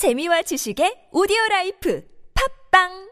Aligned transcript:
재미와 0.00 0.40
지식의 0.48 1.10
오디오 1.12 1.36
라이프 1.50 2.02
팝빵 2.72 3.10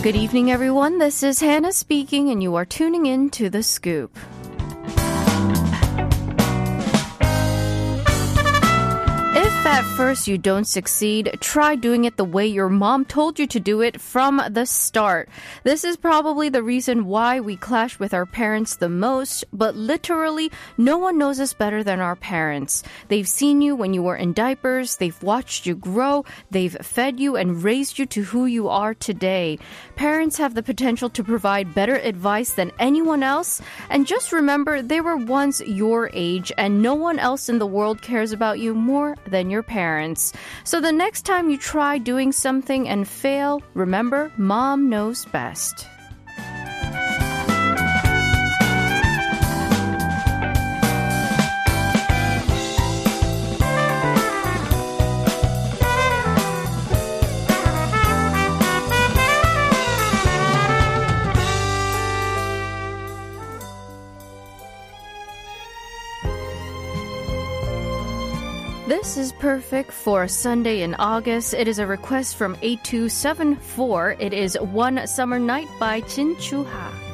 Good 0.00 0.14
evening, 0.14 0.52
everyone. 0.52 0.98
This 0.98 1.24
is 1.24 1.40
Hannah 1.40 1.72
speaking, 1.72 2.30
and 2.30 2.40
you 2.40 2.54
are 2.54 2.64
tuning 2.64 3.06
in 3.06 3.28
to 3.30 3.50
The 3.50 3.64
Scoop. 3.64 4.16
At 9.78 9.96
first 9.96 10.26
you 10.26 10.36
don't 10.36 10.64
succeed, 10.64 11.38
try 11.40 11.76
doing 11.76 12.04
it 12.04 12.16
the 12.16 12.24
way 12.24 12.44
your 12.44 12.68
mom 12.68 13.04
told 13.04 13.38
you 13.38 13.46
to 13.46 13.60
do 13.60 13.80
it 13.80 14.00
from 14.00 14.42
the 14.50 14.66
start. 14.66 15.28
This 15.62 15.84
is 15.84 15.96
probably 15.96 16.48
the 16.48 16.64
reason 16.64 17.06
why 17.06 17.38
we 17.38 17.54
clash 17.54 17.96
with 17.96 18.12
our 18.12 18.26
parents 18.26 18.74
the 18.74 18.88
most, 18.88 19.44
but 19.52 19.76
literally, 19.76 20.50
no 20.76 20.98
one 20.98 21.16
knows 21.16 21.38
us 21.38 21.54
better 21.54 21.84
than 21.84 22.00
our 22.00 22.16
parents. 22.16 22.82
They've 23.06 23.28
seen 23.28 23.62
you 23.62 23.76
when 23.76 23.94
you 23.94 24.02
were 24.02 24.16
in 24.16 24.32
diapers, 24.32 24.96
they've 24.96 25.22
watched 25.22 25.64
you 25.64 25.76
grow, 25.76 26.24
they've 26.50 26.76
fed 26.82 27.20
you 27.20 27.36
and 27.36 27.62
raised 27.62 28.00
you 28.00 28.06
to 28.06 28.24
who 28.24 28.46
you 28.46 28.68
are 28.68 28.94
today. 28.94 29.60
Parents 29.94 30.38
have 30.38 30.54
the 30.54 30.62
potential 30.64 31.08
to 31.10 31.22
provide 31.22 31.72
better 31.72 31.94
advice 31.94 32.50
than 32.54 32.72
anyone 32.80 33.22
else, 33.22 33.62
and 33.90 34.08
just 34.08 34.32
remember 34.32 34.82
they 34.82 35.00
were 35.00 35.16
once 35.16 35.60
your 35.60 36.10
age, 36.14 36.50
and 36.58 36.82
no 36.82 36.96
one 36.96 37.20
else 37.20 37.48
in 37.48 37.60
the 37.60 37.66
world 37.66 38.02
cares 38.02 38.32
about 38.32 38.58
you 38.58 38.74
more 38.74 39.16
than 39.28 39.50
your 39.50 39.67
parents. 39.68 40.32
So 40.64 40.80
the 40.80 40.92
next 40.92 41.22
time 41.22 41.50
you 41.50 41.58
try 41.58 41.98
doing 41.98 42.32
something 42.32 42.88
and 42.88 43.06
fail, 43.06 43.62
remember 43.74 44.32
mom 44.36 44.88
knows 44.88 45.24
best. 45.26 45.86
Perfect 69.48 69.90
for 69.90 70.24
a 70.24 70.28
Sunday 70.28 70.82
in 70.82 70.94
August. 70.96 71.54
It 71.54 71.68
is 71.68 71.78
a 71.78 71.86
request 71.86 72.36
from 72.36 72.54
8274. 72.60 74.16
It 74.20 74.34
is 74.34 74.58
One 74.60 75.06
Summer 75.06 75.38
Night 75.38 75.68
by 75.80 76.02
Jin 76.02 76.36
Chu-ha. 76.36 76.92
Good 76.92 77.07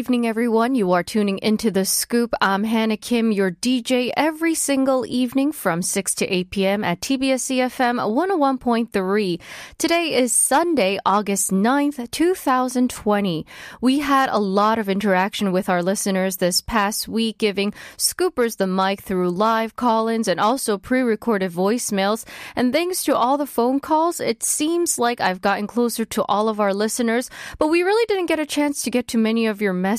evening, 0.00 0.26
everyone. 0.26 0.74
You 0.74 0.92
are 0.92 1.02
tuning 1.02 1.36
into 1.40 1.70
The 1.70 1.84
Scoop. 1.84 2.32
I'm 2.40 2.64
Hannah 2.64 2.96
Kim, 2.96 3.32
your 3.32 3.50
DJ 3.50 4.10
every 4.16 4.54
single 4.54 5.04
evening 5.04 5.52
from 5.52 5.82
6 5.82 6.14
to 6.14 6.26
8 6.26 6.50
p.m. 6.50 6.84
at 6.84 7.02
TBS 7.02 7.54
EFM 7.54 7.98
101.3. 8.00 9.40
Today 9.76 10.14
is 10.14 10.32
Sunday, 10.32 10.98
August 11.04 11.50
9th, 11.50 12.10
2020. 12.10 13.44
We 13.82 13.98
had 13.98 14.30
a 14.30 14.38
lot 14.38 14.78
of 14.78 14.88
interaction 14.88 15.52
with 15.52 15.68
our 15.68 15.82
listeners 15.82 16.38
this 16.38 16.62
past 16.62 17.06
week, 17.06 17.36
giving 17.36 17.74
scoopers 17.98 18.56
the 18.56 18.66
mic 18.66 19.02
through 19.02 19.28
live 19.28 19.76
call-ins 19.76 20.28
and 20.28 20.40
also 20.40 20.78
pre-recorded 20.78 21.52
voicemails. 21.52 22.24
And 22.56 22.72
thanks 22.72 23.04
to 23.04 23.14
all 23.14 23.36
the 23.36 23.44
phone 23.44 23.80
calls, 23.80 24.18
it 24.18 24.42
seems 24.42 24.98
like 24.98 25.20
I've 25.20 25.42
gotten 25.42 25.66
closer 25.66 26.06
to 26.06 26.24
all 26.24 26.48
of 26.48 26.58
our 26.58 26.72
listeners, 26.72 27.28
but 27.58 27.68
we 27.68 27.82
really 27.82 28.06
didn't 28.06 28.30
get 28.32 28.38
a 28.38 28.46
chance 28.46 28.82
to 28.84 28.90
get 28.90 29.06
to 29.08 29.18
many 29.18 29.44
of 29.44 29.60
your 29.60 29.74
messages. 29.74 29.89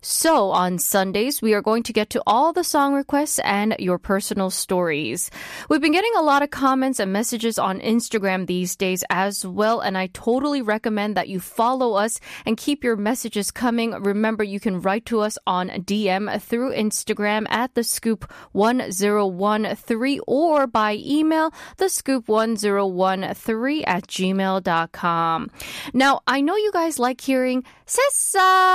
So 0.00 0.50
on 0.50 0.78
Sundays, 0.78 1.42
we 1.42 1.54
are 1.54 1.62
going 1.62 1.82
to 1.84 1.92
get 1.92 2.10
to 2.10 2.22
all 2.26 2.52
the 2.52 2.64
song 2.64 2.94
requests 2.94 3.38
and 3.40 3.76
your 3.78 3.98
personal 3.98 4.50
stories. 4.50 5.30
We've 5.68 5.80
been 5.80 5.92
getting 5.92 6.14
a 6.16 6.22
lot 6.22 6.42
of 6.42 6.50
comments 6.50 7.00
and 7.00 7.12
messages 7.12 7.58
on 7.58 7.80
Instagram 7.80 8.46
these 8.46 8.76
days 8.76 9.04
as 9.10 9.44
well, 9.44 9.80
and 9.80 9.98
I 9.98 10.08
totally 10.12 10.62
recommend 10.62 11.16
that 11.16 11.28
you 11.28 11.40
follow 11.40 11.94
us 11.94 12.20
and 12.46 12.56
keep 12.56 12.84
your 12.84 12.96
messages 12.96 13.50
coming. 13.50 13.92
Remember, 13.92 14.44
you 14.44 14.60
can 14.60 14.80
write 14.80 15.06
to 15.06 15.20
us 15.20 15.38
on 15.46 15.68
DM 15.68 16.40
through 16.40 16.72
Instagram 16.72 17.46
at 17.50 17.74
the 17.74 17.84
scoop 17.84 18.30
1013 18.52 20.20
or 20.26 20.66
by 20.66 20.96
email 21.00 21.52
the 21.76 21.88
scoop 21.88 22.28
1013 22.28 23.84
at 23.86 24.06
gmail.com. 24.06 25.50
Now, 25.92 26.20
I 26.26 26.40
know 26.40 26.56
you 26.56 26.72
guys 26.72 26.98
like 26.98 27.20
hearing 27.20 27.64
새 27.86 28.02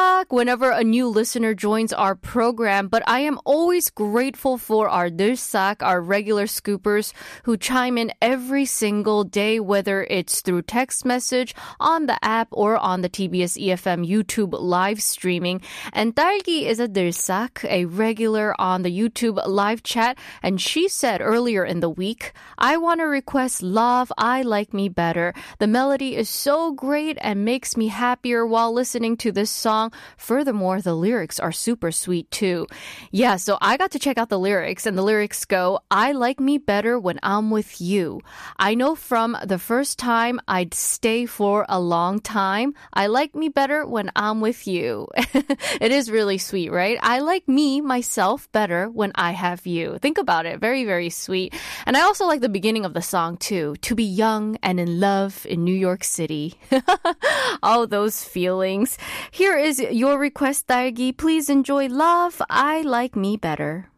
back 0.09 0.33
whenever 0.33 0.71
a 0.71 0.83
new 0.83 1.07
listener 1.07 1.53
joins 1.53 1.93
our 1.93 2.15
program, 2.15 2.87
but 2.87 3.03
I 3.05 3.19
am 3.19 3.37
always 3.45 3.91
grateful 3.91 4.57
for 4.57 4.89
our 4.89 5.07
Nursak, 5.07 5.83
our 5.83 6.01
regular 6.01 6.47
scoopers 6.47 7.13
who 7.43 7.55
chime 7.55 7.95
in 7.95 8.11
every 8.19 8.65
single 8.65 9.23
day, 9.23 9.59
whether 9.59 10.07
it's 10.09 10.41
through 10.41 10.63
text 10.63 11.05
message, 11.05 11.53
on 11.79 12.07
the 12.07 12.17
app, 12.25 12.47
or 12.51 12.75
on 12.75 13.01
the 13.01 13.09
TBS 13.09 13.53
EFM 13.63 14.01
YouTube 14.13 14.59
live 14.59 14.99
streaming. 14.99 15.61
And 15.93 16.15
Dalgi 16.15 16.63
is 16.63 16.79
a 16.79 16.87
Nursak, 16.87 17.63
a 17.69 17.85
regular 17.85 18.59
on 18.59 18.81
the 18.81 18.91
YouTube 18.99 19.37
live 19.45 19.83
chat, 19.83 20.17
and 20.41 20.59
she 20.59 20.87
said 20.89 21.21
earlier 21.21 21.63
in 21.63 21.81
the 21.81 21.89
week, 22.03 22.33
I 22.57 22.77
want 22.77 22.99
to 23.01 23.05
request 23.05 23.61
Lauv, 23.61 24.09
I 24.17 24.41
Like 24.41 24.73
Me 24.73 24.89
Better. 24.89 25.35
The 25.59 25.67
melody 25.67 26.15
is 26.15 26.29
so 26.29 26.71
great 26.71 27.19
and 27.21 27.45
makes 27.45 27.77
me 27.77 27.89
happier 27.89 28.43
while 28.43 28.73
listening 28.73 29.15
to 29.17 29.31
this 29.31 29.51
song. 29.51 29.93
Furthermore, 30.17 30.81
the 30.81 30.93
lyrics 30.95 31.39
are 31.39 31.51
super 31.51 31.91
sweet 31.91 32.29
too. 32.31 32.67
Yeah, 33.11 33.37
so 33.37 33.57
I 33.61 33.77
got 33.77 33.91
to 33.91 33.99
check 33.99 34.17
out 34.17 34.29
the 34.29 34.39
lyrics, 34.39 34.85
and 34.85 34.97
the 34.97 35.03
lyrics 35.03 35.45
go, 35.45 35.79
I 35.91 36.11
like 36.11 36.39
me 36.39 36.57
better 36.57 36.99
when 36.99 37.19
I'm 37.23 37.51
with 37.51 37.81
you. 37.81 38.21
I 38.57 38.75
know 38.75 38.95
from 38.95 39.38
the 39.43 39.59
first 39.59 39.97
time 39.97 40.39
I'd 40.47 40.73
stay 40.73 41.25
for 41.25 41.65
a 41.69 41.79
long 41.79 42.19
time. 42.19 42.73
I 42.93 43.07
like 43.07 43.35
me 43.35 43.49
better 43.49 43.85
when 43.85 44.11
I'm 44.15 44.41
with 44.41 44.67
you. 44.67 45.07
it 45.15 45.91
is 45.91 46.11
really 46.11 46.38
sweet, 46.38 46.71
right? 46.71 46.97
I 47.01 47.19
like 47.19 47.47
me, 47.47 47.81
myself, 47.81 48.51
better 48.51 48.89
when 48.89 49.11
I 49.15 49.31
have 49.31 49.65
you. 49.65 49.97
Think 49.99 50.17
about 50.17 50.45
it. 50.45 50.59
Very, 50.59 50.85
very 50.85 51.09
sweet. 51.09 51.53
And 51.85 51.97
I 51.97 52.01
also 52.01 52.25
like 52.25 52.41
the 52.41 52.49
beginning 52.49 52.85
of 52.85 52.93
the 52.93 53.01
song 53.01 53.38
too. 53.38 53.75
To 53.81 53.95
be 53.95 54.03
young 54.03 54.57
and 54.61 54.79
in 54.79 54.99
love 54.99 55.45
in 55.45 55.63
New 55.63 55.75
York 55.75 56.03
City. 56.03 56.55
All 57.63 57.88
those 57.88 58.23
feelings. 58.23 58.97
Here 59.31 59.57
is 59.57 59.79
your 59.91 60.17
request, 60.17 60.67
딸기. 60.67 61.16
Please 61.16 61.50
enjoy 61.50 61.88
Lauv, 61.88 62.41
I 62.50 62.81
Like 62.81 63.16
Me 63.16 63.38
Better. 63.38 63.89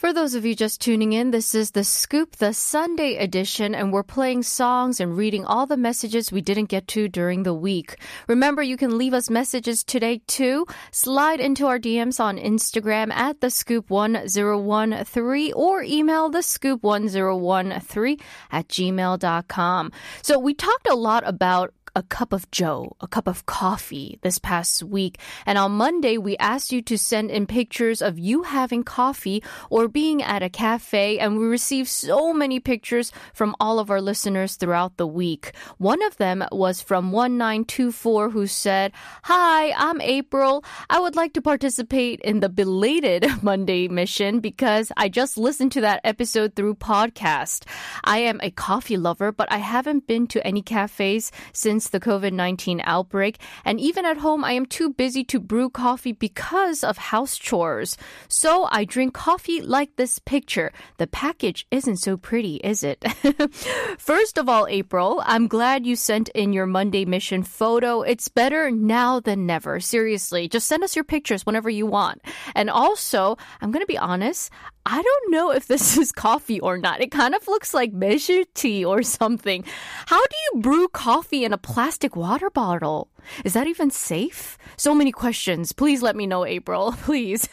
For 0.00 0.14
those 0.14 0.34
of 0.34 0.46
you 0.46 0.54
just 0.54 0.80
tuning 0.80 1.12
in, 1.12 1.30
this 1.30 1.54
is 1.54 1.72
the 1.72 1.84
Scoop, 1.84 2.36
the 2.36 2.54
Sunday 2.54 3.16
edition, 3.16 3.74
and 3.74 3.92
we're 3.92 4.02
playing 4.02 4.44
songs 4.44 4.98
and 4.98 5.14
reading 5.14 5.44
all 5.44 5.66
the 5.66 5.76
messages 5.76 6.32
we 6.32 6.40
didn't 6.40 6.70
get 6.70 6.88
to 6.88 7.06
during 7.06 7.42
the 7.42 7.52
week. 7.52 7.96
Remember, 8.26 8.62
you 8.62 8.78
can 8.78 8.96
leave 8.96 9.12
us 9.12 9.28
messages 9.28 9.84
today 9.84 10.22
too. 10.26 10.64
Slide 10.90 11.38
into 11.38 11.66
our 11.66 11.78
DMs 11.78 12.18
on 12.18 12.38
Instagram 12.38 13.12
at 13.12 13.42
the 13.42 13.48
Scoop1013 13.48 15.52
or 15.54 15.82
email 15.82 16.30
the 16.30 16.38
Scoop1013 16.38 18.22
at 18.52 18.68
gmail.com. 18.68 19.92
So 20.22 20.38
we 20.38 20.54
talked 20.54 20.88
a 20.88 20.94
lot 20.94 21.24
about 21.26 21.74
a 21.94 22.02
cup 22.02 22.32
of 22.32 22.50
joe, 22.50 22.96
a 23.00 23.06
cup 23.06 23.26
of 23.26 23.46
coffee 23.46 24.18
this 24.22 24.38
past 24.38 24.82
week. 24.82 25.18
And 25.46 25.58
on 25.58 25.72
Monday, 25.72 26.18
we 26.18 26.36
asked 26.38 26.72
you 26.72 26.82
to 26.82 26.96
send 26.96 27.30
in 27.30 27.46
pictures 27.46 28.00
of 28.02 28.18
you 28.18 28.42
having 28.42 28.84
coffee 28.84 29.42
or 29.70 29.88
being 29.88 30.22
at 30.22 30.42
a 30.42 30.48
cafe. 30.48 31.18
And 31.18 31.38
we 31.38 31.46
received 31.46 31.88
so 31.88 32.32
many 32.32 32.60
pictures 32.60 33.12
from 33.34 33.54
all 33.58 33.78
of 33.78 33.90
our 33.90 34.00
listeners 34.00 34.56
throughout 34.56 34.96
the 34.96 35.06
week. 35.06 35.52
One 35.78 36.02
of 36.02 36.16
them 36.16 36.44
was 36.52 36.82
from 36.82 37.12
1924 37.12 38.30
who 38.30 38.46
said, 38.46 38.92
Hi, 39.24 39.72
I'm 39.72 40.00
April. 40.00 40.64
I 40.88 41.00
would 41.00 41.16
like 41.16 41.32
to 41.34 41.42
participate 41.42 42.20
in 42.20 42.40
the 42.40 42.48
belated 42.48 43.26
Monday 43.42 43.88
mission 43.88 44.40
because 44.40 44.92
I 44.96 45.08
just 45.08 45.36
listened 45.36 45.72
to 45.72 45.80
that 45.82 46.00
episode 46.04 46.54
through 46.54 46.76
podcast. 46.76 47.64
I 48.04 48.18
am 48.18 48.40
a 48.42 48.50
coffee 48.50 48.96
lover, 48.96 49.32
but 49.32 49.50
I 49.50 49.58
haven't 49.58 50.06
been 50.06 50.26
to 50.28 50.46
any 50.46 50.62
cafes 50.62 51.32
since 51.52 51.79
since 51.80 51.88
the 51.88 52.00
COVID 52.00 52.34
19 52.34 52.82
outbreak, 52.84 53.40
and 53.64 53.80
even 53.80 54.04
at 54.04 54.18
home, 54.18 54.44
I 54.44 54.52
am 54.52 54.66
too 54.66 54.92
busy 54.92 55.24
to 55.24 55.40
brew 55.40 55.70
coffee 55.70 56.12
because 56.12 56.84
of 56.84 56.98
house 56.98 57.38
chores. 57.38 57.96
So 58.28 58.68
I 58.70 58.84
drink 58.84 59.14
coffee 59.14 59.62
like 59.62 59.96
this 59.96 60.18
picture. 60.18 60.72
The 60.98 61.06
package 61.06 61.66
isn't 61.70 61.96
so 61.96 62.18
pretty, 62.18 62.56
is 62.56 62.84
it? 62.84 63.02
First 63.98 64.36
of 64.36 64.46
all, 64.46 64.66
April, 64.68 65.22
I'm 65.24 65.48
glad 65.48 65.86
you 65.86 65.96
sent 65.96 66.28
in 66.34 66.52
your 66.52 66.66
Monday 66.66 67.06
mission 67.06 67.44
photo. 67.44 68.02
It's 68.02 68.28
better 68.28 68.70
now 68.70 69.18
than 69.18 69.46
never. 69.46 69.80
Seriously, 69.80 70.48
just 70.48 70.66
send 70.66 70.84
us 70.84 70.94
your 70.94 71.04
pictures 71.04 71.46
whenever 71.46 71.70
you 71.70 71.86
want. 71.86 72.20
And 72.54 72.68
also, 72.68 73.38
I'm 73.62 73.70
going 73.70 73.82
to 73.82 73.86
be 73.86 73.96
honest, 73.96 74.50
I 74.86 75.02
don't 75.02 75.30
know 75.30 75.50
if 75.52 75.66
this 75.66 75.96
is 76.02 76.12
coffee 76.12 76.60
or 76.60 76.78
not. 76.78 77.00
It 77.00 77.10
kind 77.10 77.34
of 77.34 77.46
looks 77.48 77.74
like 77.74 77.92
measure 77.92 78.44
tea 78.54 78.84
or 78.84 79.02
something. 79.02 79.64
How 80.06 80.20
do 80.20 80.36
you 80.44 80.62
brew 80.62 80.88
coffee 80.88 81.44
in 81.44 81.52
a 81.52 81.58
plastic 81.58 82.16
water 82.16 82.50
bottle? 82.50 83.08
Is 83.44 83.54
that 83.54 83.66
even 83.66 83.90
safe? 83.90 84.56
So 84.76 84.94
many 84.94 85.12
questions. 85.12 85.72
Please 85.72 86.02
let 86.02 86.16
me 86.16 86.26
know, 86.26 86.44
April. 86.44 86.92
Please. 87.04 87.48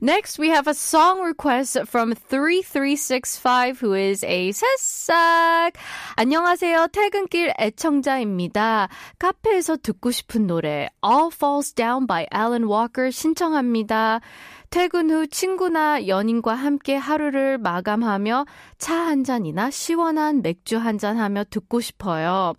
Next, 0.00 0.38
we 0.38 0.48
have 0.50 0.66
a 0.68 0.74
song 0.74 1.20
request 1.22 1.78
from 1.86 2.14
3365, 2.14 3.78
who 3.80 3.94
is 3.94 4.24
a 4.24 4.50
새싹. 4.52 5.72
안녕하세요. 6.16 6.88
퇴근길 6.92 7.52
애청자입니다. 7.58 8.88
카페에서 9.18 9.76
듣고 9.76 10.10
싶은 10.10 10.46
노래 10.46 10.88
All 11.04 11.30
Falls 11.32 11.72
Down 11.74 12.06
by 12.06 12.26
Alan 12.34 12.64
Walker 12.64 13.10
신청합니다. 13.10 14.20
퇴근 14.68 15.10
후 15.10 15.28
친구나 15.28 16.08
연인과 16.08 16.54
함께 16.54 16.96
하루를 16.96 17.56
마감하며 17.58 18.46
차 18.78 18.96
한 19.06 19.22
잔이나 19.22 19.70
시원한 19.70 20.42
맥주 20.42 20.76
한 20.76 20.98
잔 20.98 21.18
하며 21.18 21.44
듣고 21.48 21.80
싶어요. 21.80 22.54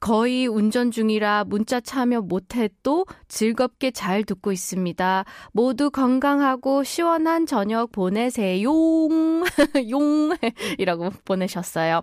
거의 0.00 0.46
운전 0.46 0.90
중이라 0.90 1.44
문자 1.44 1.80
참여 1.80 2.22
못해도 2.22 3.06
즐겁게 3.28 3.90
잘 3.90 4.24
듣고 4.24 4.52
있습니다. 4.52 5.24
모두 5.52 5.90
건강하고 5.90 6.84
시원한 6.84 7.46
저녁 7.46 7.92
보내세요. 7.92 8.68
용 9.90 10.36
이라고 10.78 11.10
보내셨어요. 11.24 12.02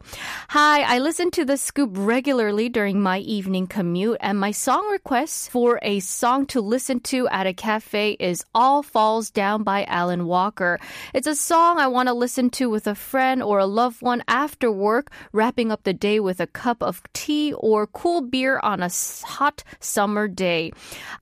Hi, 0.52 0.84
I 0.84 1.00
listen 1.00 1.32
to 1.32 1.46
the 1.46 1.58
scoop 1.58 1.98
regularly 1.98 2.70
during 2.70 3.02
my 3.02 3.20
evening 3.20 3.68
commute 3.68 4.18
and 4.22 4.40
my 4.40 4.52
song 4.52 4.88
request 4.92 5.50
for 5.52 5.80
a 5.82 6.00
song 6.00 6.46
to 6.48 6.62
listen 6.62 7.00
to 7.02 7.28
at 7.30 7.48
a 7.48 7.54
cafe 7.54 8.16
is 8.20 8.44
All 8.54 8.84
Falls 8.84 9.32
Down 9.32 9.64
by 9.64 9.86
Alan 9.86 10.28
Walker. 10.28 10.80
It's 11.14 11.28
a 11.28 11.36
song 11.36 11.80
I 11.80 11.88
want 11.88 12.10
to 12.10 12.14
listen 12.14 12.50
to 12.62 12.70
with 12.70 12.86
a 12.88 12.96
friend 12.96 13.42
or 13.42 13.60
a 13.60 13.66
loved 13.66 14.02
one 14.02 14.24
after 14.28 14.72
work, 14.72 15.12
wrapping 15.34 15.72
up 15.72 15.84
the 15.84 15.94
day 15.94 16.20
with 16.20 16.40
a 16.40 16.48
cup 16.48 16.84
of 16.84 17.02
tea 17.14 17.54
or 17.54 17.81
cool 17.87 18.23
beer 18.23 18.61
on 18.63 18.83
a 18.83 18.91
hot 19.25 19.65
summer 19.81 20.29
day. 20.29 20.73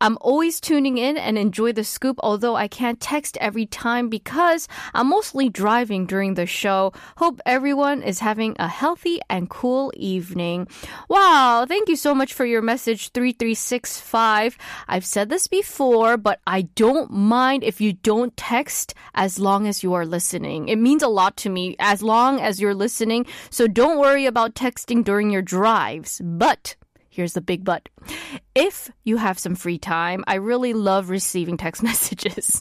I'm 0.00 0.18
always 0.20 0.60
tuning 0.60 0.98
in 0.98 1.16
and 1.16 1.38
enjoy 1.38 1.72
the 1.72 1.84
scoop, 1.84 2.18
although 2.22 2.56
I 2.56 2.68
can't 2.68 3.00
text 3.00 3.36
every 3.40 3.66
time 3.66 4.08
because 4.08 4.68
I'm 4.94 5.08
mostly 5.08 5.48
driving 5.48 6.06
during 6.06 6.34
the 6.34 6.46
show. 6.46 6.92
Hope 7.16 7.40
everyone 7.46 8.02
is 8.02 8.18
having 8.18 8.56
a 8.58 8.68
healthy 8.68 9.20
and 9.28 9.48
cool 9.48 9.92
evening. 9.96 10.68
Wow, 11.08 11.66
thank 11.68 11.88
you 11.88 11.96
so 11.96 12.14
much 12.14 12.34
for 12.34 12.44
your 12.44 12.62
message 12.62 13.10
3365. 13.12 14.56
I've 14.88 15.04
said 15.04 15.28
this 15.28 15.46
before, 15.46 16.16
but 16.16 16.40
I 16.46 16.62
don't 16.62 17.10
mind 17.10 17.62
if 17.64 17.80
you 17.80 17.92
don't 17.92 18.36
text 18.36 18.94
as 19.14 19.38
long 19.38 19.66
as 19.66 19.82
you 19.82 19.94
are 19.94 20.06
listening. 20.06 20.68
It 20.68 20.76
means 20.76 21.02
a 21.02 21.08
lot 21.08 21.36
to 21.38 21.50
me 21.50 21.76
as 21.78 22.02
long 22.02 22.40
as 22.40 22.60
you're 22.60 22.74
listening. 22.74 23.26
So 23.50 23.66
don't 23.66 23.98
worry 23.98 24.26
about 24.26 24.54
texting 24.54 25.04
during 25.04 25.30
your 25.30 25.42
drives. 25.42 26.20
But 26.24 26.49
But 26.50 26.74
here's 27.10 27.34
the 27.34 27.40
big 27.40 27.64
but. 27.64 27.88
If 28.56 28.90
you 29.04 29.18
have 29.18 29.38
some 29.38 29.54
free 29.54 29.78
time, 29.78 30.24
I 30.26 30.34
really 30.34 30.72
love 30.72 31.08
receiving 31.08 31.56
text 31.56 31.80
messages. 31.90 32.60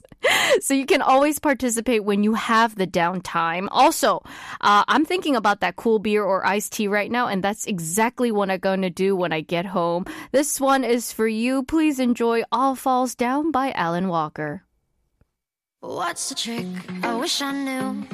so 0.60 0.76
you 0.76 0.86
can 0.86 1.02
always 1.02 1.40
participate 1.40 2.04
when 2.04 2.24
you 2.24 2.36
have 2.36 2.76
the 2.76 2.86
downtime. 2.86 3.68
Also, 3.72 4.22
uh, 4.62 4.84
I'm 4.88 5.06
thinking 5.06 5.36
about 5.36 5.62
that 5.62 5.76
cool 5.76 5.98
beer 5.98 6.24
or 6.24 6.46
iced 6.46 6.74
tea 6.74 6.88
right 6.88 7.10
now, 7.10 7.30
and 7.30 7.44
that's 7.44 7.66
exactly 7.66 8.32
what 8.32 8.52
I'm 8.52 8.60
going 8.60 8.84
to 8.84 8.92
do 8.92 9.16
when 9.16 9.34
I 9.34 9.42
get 9.42 9.66
home. 9.66 10.06
This 10.32 10.62
one 10.62 10.84
is 10.84 11.12
for 11.12 11.28
you. 11.28 11.64
Please 11.64 12.00
enjoy 12.00 12.44
All 12.52 12.76
Falls 12.76 13.16
Down 13.16 13.50
by 13.50 13.72
Alan 13.72 14.08
Walker. 14.08 14.69
What's 15.82 16.28
the 16.28 16.36
trick? 16.36 16.66
I 17.04 17.16
wish 17.16 17.42
I 17.42 17.54
knew. 17.54 18.06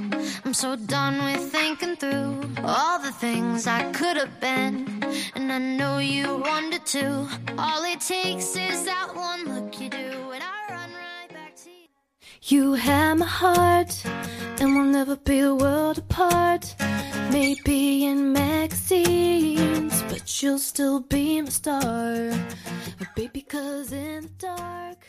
I'm 0.46 0.54
so 0.54 0.76
done 0.76 1.24
with 1.24 1.52
thinking 1.52 1.96
through 1.96 2.40
all 2.64 3.00
the 3.00 3.12
things 3.12 3.66
I 3.66 3.92
could 3.92 4.18
have 4.18 4.40
been. 4.40 5.04
And 5.34 5.52
I 5.52 5.58
know 5.58 5.98
you 5.98 6.38
wanted 6.38 6.86
to. 6.86 7.28
All 7.58 7.84
it 7.84 8.02
takes 8.02 8.56
is 8.56 8.86
that 8.86 9.16
one 9.16 9.46
look 9.46 9.82
you 9.82 9.90
do, 9.90 10.32
and 10.32 10.44
I 10.44 10.74
run 10.74 10.92
right 10.94 11.34
back 11.34 11.56
to 11.64 11.72
you. 11.72 11.88
You 12.44 12.74
have 12.74 13.18
my 13.18 13.26
heart, 13.26 14.00
and 14.60 14.76
we'll 14.76 14.86
never 14.86 15.16
be 15.16 15.40
a 15.40 15.56
world 15.56 15.98
apart. 15.98 16.76
Maybe 17.32 18.06
in 18.06 18.32
magazines, 18.32 20.04
but 20.04 20.44
you'll 20.44 20.60
still 20.60 21.00
be 21.00 21.42
my 21.42 21.50
star. 21.50 22.32
Baby, 23.16 23.42
cause 23.42 23.92
in 23.92 24.22
the 24.22 24.30
dark. 24.38 25.08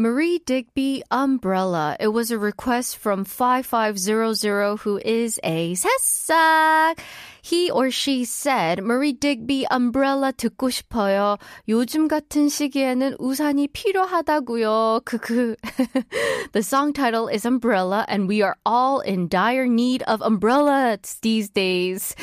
Marie 0.00 0.38
Digby 0.38 1.02
umbrella. 1.10 1.96
It 1.98 2.12
was 2.12 2.30
a 2.30 2.38
request 2.38 2.98
from 2.98 3.24
5500 3.24 4.76
who 4.78 5.00
is 5.04 5.40
a 5.42 5.74
새싹. 5.74 6.96
He 7.42 7.68
or 7.68 7.90
she 7.90 8.24
said, 8.24 8.80
Marie 8.80 9.12
Digby 9.12 9.66
umbrella 9.72 10.32
듣고 10.32 10.70
싶어요. 10.70 11.36
요즘 11.66 12.06
같은 12.06 12.48
시기에는 12.48 13.16
우산이 13.18 13.66
필요하다고요. 13.72 15.00
크크. 15.04 15.56
the 16.52 16.62
song 16.62 16.92
title 16.92 17.26
is 17.26 17.44
Umbrella 17.44 18.04
and 18.06 18.28
we 18.28 18.40
are 18.40 18.54
all 18.64 19.00
in 19.00 19.26
dire 19.26 19.66
need 19.66 20.04
of 20.04 20.22
umbrellas 20.22 21.18
these 21.22 21.50
days. 21.50 22.14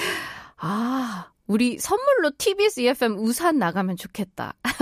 아, 0.61 1.25
우리 1.49 1.77
선물로 1.77 2.31
TBS 2.39 2.79
EFM 2.79 3.19
우산 3.19 3.59
나가면 3.59 3.97
좋겠다. 3.97 4.55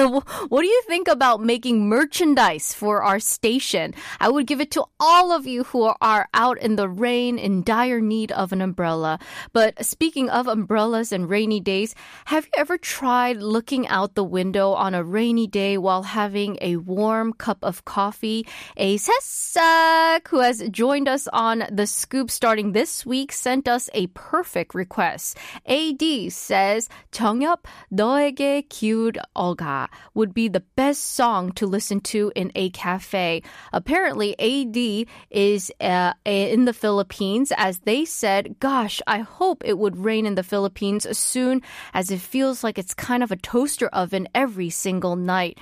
what 0.50 0.62
do 0.62 0.68
you 0.68 0.81
think 0.88 1.09
about 1.09 1.44
making 1.44 1.89
merchandise 1.89 2.74
for 2.74 3.03
our 3.03 3.19
station? 3.19 3.94
I 4.21 4.30
would 4.30 4.47
give 4.47 4.62
it 4.62 4.71
to 4.71 4.85
all 4.97 5.33
of 5.33 5.45
you 5.45 5.65
who 5.65 5.91
are 6.00 6.27
out 6.33 6.57
in 6.59 6.77
the 6.77 6.88
rain 6.88 7.38
in 7.38 7.63
dire 7.63 8.00
need 8.00 8.31
of 8.31 8.53
an 8.53 8.62
umbrella. 8.62 9.19
But 9.51 9.83
speaking 9.83 10.30
of 10.30 10.47
umbrellas 10.47 11.12
and 11.12 11.30
rainy 11.30 11.59
days, 11.59 11.95
have 12.25 12.45
you 12.45 12.51
ever 12.56 12.77
tried 12.77 13.44
looking 13.44 13.85
out 13.89 14.15
the 14.15 14.24
window 14.24 14.71
on 14.71 14.95
a 14.95 15.03
rainy 15.03 15.47
day 15.47 15.77
while 15.77 16.03
having 16.03 16.57
a 16.62 16.77
warm 16.77 17.33
cup 17.33 17.59
of 17.62 17.83
coffee? 17.83 18.47
A 18.78 18.95
새싹 18.97 20.30
who 20.30 20.40
has 20.40 20.63
joined 20.71 21.09
us 21.09 21.28
on 21.33 21.66
the 21.69 21.87
scoop 21.87 22.31
starting 22.31 22.71
this 22.71 23.06
week 23.06 23.33
sent 23.33 23.68
us 23.68 23.90
a 23.94 24.07
perfect 24.16 24.73
request. 24.73 25.37
AD 25.68 26.31
said 26.31 26.54
says 26.57 26.90
정엽 27.11 27.61
너에게 27.92 28.63
기울 28.69 29.13
어가 29.35 29.87
would 30.13 30.33
be 30.33 30.47
the 30.47 30.63
best 30.75 31.16
song 31.16 31.52
to 31.54 31.66
listen 31.66 31.99
to 32.02 32.31
in 32.35 32.52
a 32.56 32.69
cafe. 32.71 33.42
Apparently, 33.71 34.35
AD 34.40 35.07
is 35.30 35.71
uh, 35.80 36.13
in 36.25 36.66
the 36.66 36.73
Philippines 36.73 37.52
as 37.57 37.80
they 37.80 38.06
said, 38.06 38.59
gosh, 38.59 39.02
I 39.07 39.19
hope 39.19 39.63
it 39.66 39.78
would 39.78 39.97
rain 39.97 40.25
in 40.25 40.35
the 40.35 40.44
Philippines 40.44 41.06
soon 41.18 41.61
as 41.94 42.11
it 42.11 42.21
feels 42.21 42.63
like 42.63 42.78
it's 42.78 42.94
kind 42.94 43.23
of 43.23 43.31
a 43.31 43.37
toaster 43.37 43.87
oven 43.87 44.28
every 44.33 44.69
single 44.69 45.16
night. 45.16 45.57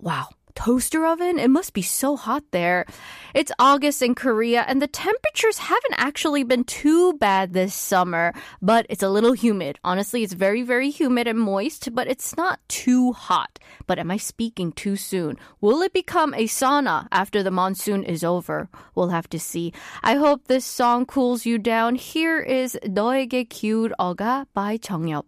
Wow 0.00 0.28
toaster 0.58 1.04
oven? 1.06 1.38
It 1.38 1.50
must 1.50 1.72
be 1.72 1.82
so 1.82 2.16
hot 2.16 2.44
there. 2.52 2.86
It's 3.34 3.52
August 3.58 4.02
in 4.02 4.14
Korea 4.14 4.64
and 4.66 4.80
the 4.80 4.86
temperatures 4.86 5.58
haven't 5.58 5.98
actually 5.98 6.44
been 6.44 6.64
too 6.64 7.14
bad 7.14 7.52
this 7.52 7.74
summer, 7.74 8.32
but 8.62 8.86
it's 8.88 9.02
a 9.02 9.08
little 9.08 9.32
humid. 9.32 9.78
Honestly, 9.84 10.22
it's 10.22 10.32
very, 10.32 10.62
very 10.62 10.90
humid 10.90 11.26
and 11.26 11.38
moist, 11.40 11.94
but 11.94 12.06
it's 12.06 12.36
not 12.36 12.60
too 12.68 13.12
hot. 13.12 13.58
But 13.86 13.98
am 13.98 14.10
I 14.10 14.16
speaking 14.16 14.72
too 14.72 14.96
soon? 14.96 15.38
Will 15.60 15.82
it 15.82 15.92
become 15.92 16.34
a 16.34 16.46
sauna 16.46 17.08
after 17.10 17.42
the 17.42 17.50
monsoon 17.50 18.04
is 18.04 18.22
over? 18.24 18.68
We'll 18.94 19.10
have 19.10 19.28
to 19.30 19.38
see. 19.40 19.72
I 20.02 20.14
hope 20.14 20.46
this 20.46 20.64
song 20.64 21.06
cools 21.06 21.44
you 21.44 21.58
down. 21.58 21.96
Here 21.96 22.40
is 22.40 22.78
너에게 22.84 23.48
기울 23.48 23.92
어가 23.98 24.46
by 24.54 24.78
정엽. 24.78 25.26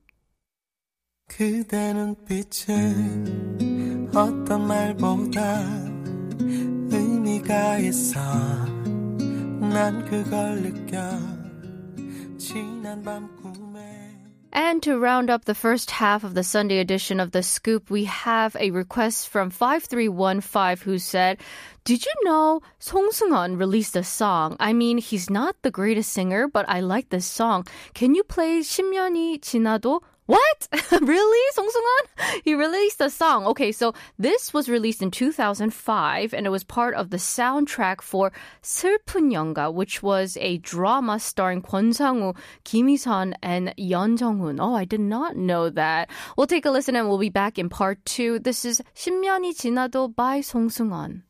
그대 1.29 1.93
눈빛은 1.93 3.70
어떤 4.14 4.68
말보다 4.68 5.42
의미가 6.40 7.78
있어 7.80 8.20
난 9.60 10.04
그걸 10.06 10.62
느껴 10.62 10.98
지난 12.38 13.02
밤 13.04 13.42
and 14.54 14.84
to 14.84 14.98
round 14.98 15.30
up 15.30 15.46
the 15.46 15.56
first 15.56 15.92
half 15.92 16.24
of 16.24 16.34
the 16.34 16.44
Sunday 16.44 16.80
edition 16.80 17.20
of 17.20 17.32
The 17.32 17.44
Scoop, 17.44 17.90
we 17.90 18.06
have 18.06 18.56
a 18.60 18.72
request 18.72 19.30
from 19.30 19.50
5315 19.50 20.86
who 20.86 21.00
said, 21.00 21.38
Did 21.84 22.06
you 22.06 22.12
know 22.24 22.62
Song 22.80 23.10
Seung-heon 23.12 23.58
released 23.58 23.96
a 23.96 24.04
song? 24.04 24.56
I 24.60 24.74
mean, 24.74 24.98
he's 24.98 25.30
not 25.30 25.56
the 25.62 25.72
greatest 25.72 26.14
singer, 26.14 26.48
but 26.48 26.66
I 26.70 26.82
like 26.82 27.10
this 27.10 27.26
song. 27.26 27.66
Can 27.94 28.14
you 28.14 28.24
play 28.24 28.60
10년이 28.60 29.42
지나도 29.42 30.02
what? 30.32 30.60
really? 31.02 31.44
Song 31.54 31.68
Seung-heon? 31.68 32.42
He 32.44 32.56
released 32.56 33.02
a 33.02 33.10
song. 33.10 33.46
Okay, 33.48 33.72
so 33.72 33.94
this 34.18 34.54
was 34.54 34.70
released 34.70 35.02
in 35.02 35.12
2005 35.12 36.34
and 36.34 36.46
it 36.46 36.50
was 36.50 36.64
part 36.64 36.96
of 36.96 37.10
the 37.10 37.18
soundtrack 37.18 38.02
for 38.02 38.32
슬픈 38.64 39.32
연가, 39.32 39.74
which 39.74 40.02
was 40.02 40.38
a 40.40 40.58
drama 40.60 41.20
starring 41.20 41.62
Kwon 41.62 41.94
Sang-woo, 41.94 42.34
Kim 42.64 42.88
Hee-sun, 42.88 43.36
and 43.42 43.74
Yeon 43.78 44.18
Jong-hoon. 44.18 44.60
Oh, 44.60 44.76
I 44.76 44.86
did 44.86 45.02
not 45.02 45.36
know 45.36 45.70
that. 45.70 46.10
We'll 46.38 46.48
take 46.48 46.66
a 46.66 46.72
listen 46.72 46.96
and 46.96 47.10
we'll 47.10 47.18
be 47.18 47.30
back 47.30 47.60
in 47.60 47.70
part 47.70 48.04
2. 48.06 48.40
This 48.40 48.64
is 48.66 48.82
10년이 48.96 49.52
지나도 49.58 50.16
by 50.16 50.42
Song 50.42 50.70
Seung-heon. 50.70 51.24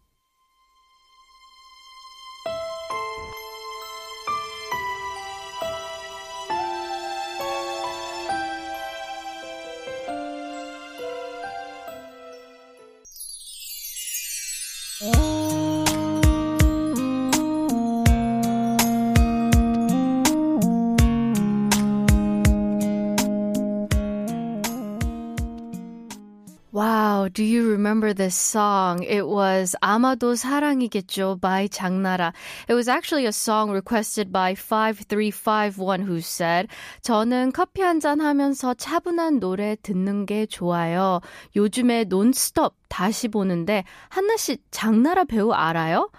Do 27.42 27.48
you 27.48 27.72
remember 27.72 28.14
this 28.14 28.36
song? 28.36 29.02
It 29.02 29.26
was 29.26 29.76
아마도 29.82 30.36
사랑이겠죠 30.36 31.42
by 31.42 31.68
Jang 31.70 32.04
Nara. 32.04 32.34
It 32.68 32.76
was 32.76 32.88
actually 32.88 33.26
a 33.26 33.32
song 33.32 33.72
requested 33.72 34.32
by 34.32 34.54
5351 34.54 36.02
who 36.04 36.18
said 36.18 36.68
저는 37.02 37.52
커피 37.52 37.82
하면서 37.82 38.76
차분한 38.76 39.40
노래 39.40 39.76
듣는 39.82 40.28
게 40.28 40.46
좋아요. 40.46 41.22
요즘에 41.56 42.04
논스톱 42.04 42.76
다시 42.90 43.28
보는데 43.28 43.86
한나 44.10 44.38
씨 44.38 44.60
장나라 44.70 45.24
배우 45.24 45.52
알아요? 45.52 46.12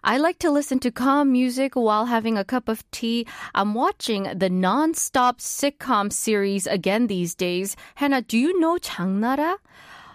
I 0.00 0.16
like 0.16 0.38
to 0.38 0.50
listen 0.50 0.78
to 0.80 0.90
calm 0.90 1.30
music 1.30 1.76
while 1.76 2.06
having 2.06 2.38
a 2.38 2.44
cup 2.44 2.70
of 2.70 2.90
tea. 2.90 3.26
I'm 3.54 3.74
watching 3.74 4.22
the 4.34 4.48
non-stop 4.48 5.40
sitcom 5.40 6.10
series 6.10 6.66
again 6.66 7.06
these 7.06 7.34
days. 7.34 7.76
Hannah, 7.96 8.22
do 8.22 8.38
you 8.38 8.58
know 8.58 8.78
장나라? 8.78 9.58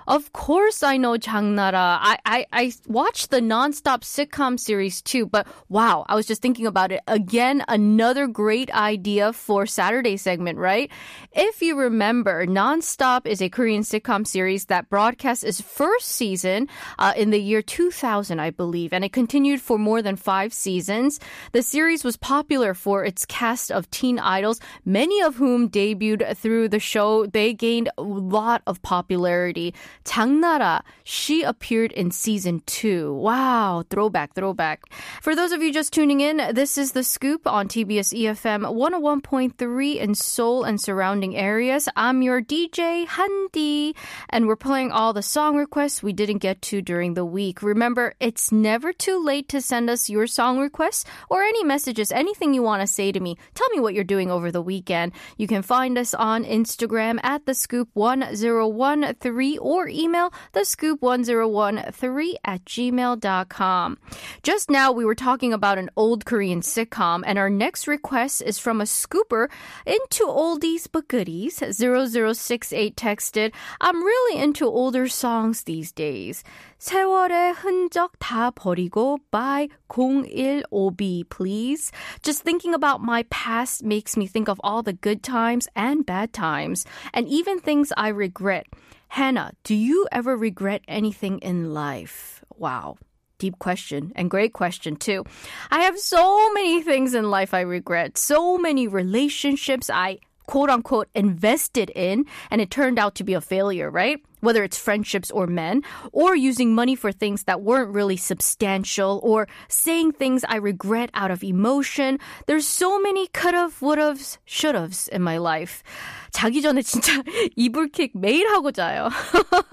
Of 0.07 0.33
course 0.33 0.83
I 0.83 0.97
know 0.97 1.17
Jang 1.17 1.55
Nara. 1.55 1.97
I, 1.99 2.17
I, 2.25 2.45
I 2.53 2.73
watched 2.87 3.31
the 3.31 3.39
nonstop 3.39 4.01
sitcom 4.01 4.59
series 4.59 5.01
too, 5.01 5.25
but 5.25 5.47
wow, 5.67 6.05
I 6.07 6.13
was 6.13 6.27
just 6.27 6.43
thinking 6.43 6.67
about 6.67 6.91
it. 6.91 7.01
Again, 7.07 7.63
another 7.67 8.27
great 8.27 8.69
idea 8.71 9.33
for 9.33 9.65
Saturday 9.65 10.17
segment, 10.17 10.59
right? 10.59 10.91
If 11.31 11.61
you 11.63 11.75
remember, 11.75 12.45
Nonstop 12.45 13.25
is 13.25 13.41
a 13.41 13.49
Korean 13.49 13.81
sitcom 13.81 14.27
series 14.27 14.65
that 14.65 14.89
broadcast 14.89 15.43
its 15.43 15.59
first 15.59 16.07
season 16.07 16.69
uh, 16.99 17.13
in 17.17 17.31
the 17.31 17.39
year 17.39 17.63
2000, 17.63 18.39
I 18.39 18.51
believe, 18.51 18.93
and 18.93 19.03
it 19.03 19.11
continued 19.11 19.59
for 19.59 19.79
more 19.79 20.03
than 20.03 20.15
five 20.17 20.53
seasons. 20.53 21.19
The 21.51 21.63
series 21.63 22.03
was 22.03 22.15
popular 22.15 22.75
for 22.75 23.03
its 23.03 23.25
cast 23.25 23.71
of 23.71 23.89
teen 23.89 24.19
idols, 24.19 24.59
many 24.85 25.21
of 25.21 25.35
whom 25.35 25.67
debuted 25.67 26.37
through 26.37 26.69
the 26.69 26.79
show. 26.79 27.25
They 27.25 27.53
gained 27.53 27.89
a 27.97 28.03
lot 28.03 28.61
of 28.67 28.81
popularity. 28.83 29.73
장나라, 30.04 30.82
she 31.04 31.42
appeared 31.42 31.92
in 31.92 32.10
season 32.10 32.62
two. 32.66 33.14
Wow, 33.14 33.84
throwback, 33.90 34.34
throwback. 34.34 34.82
For 35.22 35.34
those 35.34 35.52
of 35.52 35.62
you 35.62 35.72
just 35.72 35.92
tuning 35.92 36.20
in, 36.20 36.54
this 36.54 36.78
is 36.78 36.92
The 36.92 37.04
Scoop 37.04 37.46
on 37.46 37.68
TBS 37.68 38.14
EFM 38.14 38.62
101.3 38.74 39.96
in 39.96 40.14
Seoul 40.14 40.64
and 40.64 40.80
surrounding 40.80 41.36
areas. 41.36 41.88
I'm 41.96 42.22
your 42.22 42.40
DJ, 42.40 43.06
Handi, 43.06 43.94
and 44.28 44.46
we're 44.46 44.56
playing 44.56 44.92
all 44.92 45.12
the 45.12 45.22
song 45.22 45.56
requests 45.56 46.02
we 46.02 46.12
didn't 46.12 46.38
get 46.38 46.62
to 46.62 46.82
during 46.82 47.14
the 47.14 47.24
week. 47.24 47.62
Remember, 47.62 48.14
it's 48.20 48.52
never 48.52 48.92
too 48.92 49.22
late 49.22 49.48
to 49.48 49.60
send 49.60 49.90
us 49.90 50.08
your 50.08 50.26
song 50.26 50.58
requests 50.58 51.04
or 51.28 51.42
any 51.42 51.64
messages, 51.64 52.12
anything 52.12 52.54
you 52.54 52.62
want 52.62 52.80
to 52.80 52.86
say 52.86 53.12
to 53.12 53.20
me. 53.20 53.36
Tell 53.54 53.68
me 53.70 53.80
what 53.80 53.94
you're 53.94 54.04
doing 54.04 54.30
over 54.30 54.50
the 54.50 54.62
weekend. 54.62 55.12
You 55.36 55.46
can 55.46 55.62
find 55.62 55.98
us 55.98 56.14
on 56.14 56.44
Instagram 56.44 57.18
at 57.22 57.46
The 57.46 57.54
Scoop 57.54 57.88
1013 57.94 59.58
or 59.58 59.83
email 59.88 60.32
thescoop1013 60.54 62.34
at 62.44 62.64
gmail.com. 62.64 63.98
Just 64.42 64.70
now, 64.70 64.92
we 64.92 65.04
were 65.04 65.14
talking 65.14 65.52
about 65.52 65.78
an 65.78 65.90
old 65.96 66.24
Korean 66.24 66.60
sitcom, 66.60 67.22
and 67.26 67.38
our 67.38 67.50
next 67.50 67.86
request 67.86 68.42
is 68.42 68.58
from 68.58 68.80
a 68.80 68.84
scooper 68.84 69.48
into 69.86 70.24
oldies 70.26 70.86
but 70.90 71.08
goodies. 71.08 71.58
0068 71.60 72.96
texted, 72.96 73.52
I'm 73.80 74.02
really 74.02 74.40
into 74.40 74.66
older 74.66 75.08
songs 75.08 75.64
these 75.64 75.92
days. 75.92 76.42
세월의 76.80 77.52
흔적 77.56 78.12
다 78.18 78.50
버리고 78.50 79.18
by 79.30 79.68
015B, 79.90 81.28
please. 81.28 81.92
Just 82.22 82.42
thinking 82.42 82.72
about 82.72 83.02
my 83.02 83.24
past 83.28 83.84
makes 83.84 84.16
me 84.16 84.26
think 84.26 84.48
of 84.48 84.58
all 84.64 84.82
the 84.82 84.94
good 84.94 85.22
times 85.22 85.68
and 85.76 86.06
bad 86.06 86.32
times, 86.32 86.86
and 87.12 87.28
even 87.28 87.60
things 87.60 87.92
I 87.98 88.08
regret. 88.08 88.66
Hannah, 89.07 89.53
do 89.63 89.75
you 89.75 90.07
ever 90.11 90.35
regret 90.35 90.81
anything 90.87 91.39
in 91.39 91.73
life? 91.73 92.43
Wow. 92.57 92.97
Deep 93.37 93.59
question 93.59 94.13
and 94.15 94.29
great 94.29 94.53
question 94.53 94.95
too. 94.95 95.25
I 95.69 95.81
have 95.81 95.99
so 95.99 96.53
many 96.53 96.81
things 96.81 97.13
in 97.13 97.29
life 97.29 97.53
I 97.53 97.61
regret, 97.61 98.17
so 98.17 98.57
many 98.57 98.87
relationships 98.87 99.89
I 99.89 100.19
quote 100.46 100.68
unquote 100.68 101.08
invested 101.14 101.90
in 101.94 102.26
and 102.50 102.60
it 102.60 102.70
turned 102.70 102.98
out 102.98 103.14
to 103.14 103.24
be 103.24 103.34
a 103.34 103.40
failure, 103.40 103.88
right? 103.88 104.18
Whether 104.40 104.64
it's 104.64 104.78
friendships 104.78 105.30
or 105.30 105.46
men, 105.46 105.82
or 106.12 106.34
using 106.34 106.74
money 106.74 106.96
for 106.96 107.12
things 107.12 107.44
that 107.44 107.60
weren't 107.60 107.92
really 107.92 108.16
substantial, 108.16 109.20
or 109.22 109.46
saying 109.68 110.12
things 110.12 110.44
I 110.48 110.56
regret 110.56 111.10
out 111.12 111.30
of 111.30 111.44
emotion. 111.44 112.18
There's 112.46 112.66
so 112.66 112.98
many 112.98 113.26
could've, 113.28 113.78
would'ves, 113.80 114.38
should'ves 114.48 115.08
in 115.08 115.20
my 115.20 115.36
life. 115.36 115.84
자기 116.32 116.62
전에 116.62 116.80
진짜 116.80 117.22
이불킥 117.58 118.12
매일 118.16 118.48
하고 118.48 118.72
자요. 118.72 119.10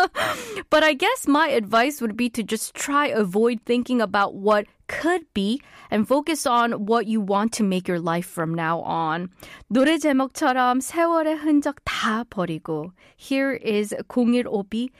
but 0.69 0.83
I 0.83 0.93
guess 0.93 1.27
my 1.29 1.47
advice 1.47 2.01
would 2.01 2.17
be 2.17 2.29
to 2.31 2.43
just 2.43 2.75
try 2.75 3.07
avoid 3.07 3.61
thinking 3.65 4.01
about 4.01 4.35
what 4.35 4.65
could 4.92 5.24
be 5.32 5.60
and 5.90 6.06
focus 6.06 6.46
on 6.46 6.84
what 6.84 7.06
you 7.06 7.20
want 7.20 7.52
to 7.54 7.64
make 7.64 7.88
your 7.88 7.98
life 7.98 8.26
from 8.26 8.54
now 8.54 8.80
on. 8.80 9.30
노래 9.68 9.98
제목처럼 9.98 10.80
세월의 10.80 11.36
흔적 11.36 11.76
다 11.84 12.24
버리고 12.28 12.92
Here 13.16 13.58
is 13.64 13.94
015B 14.08 14.90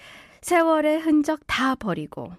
세월의 0.41 1.01
흔적 1.01 1.41
다 1.47 1.75
버리고 1.75 2.33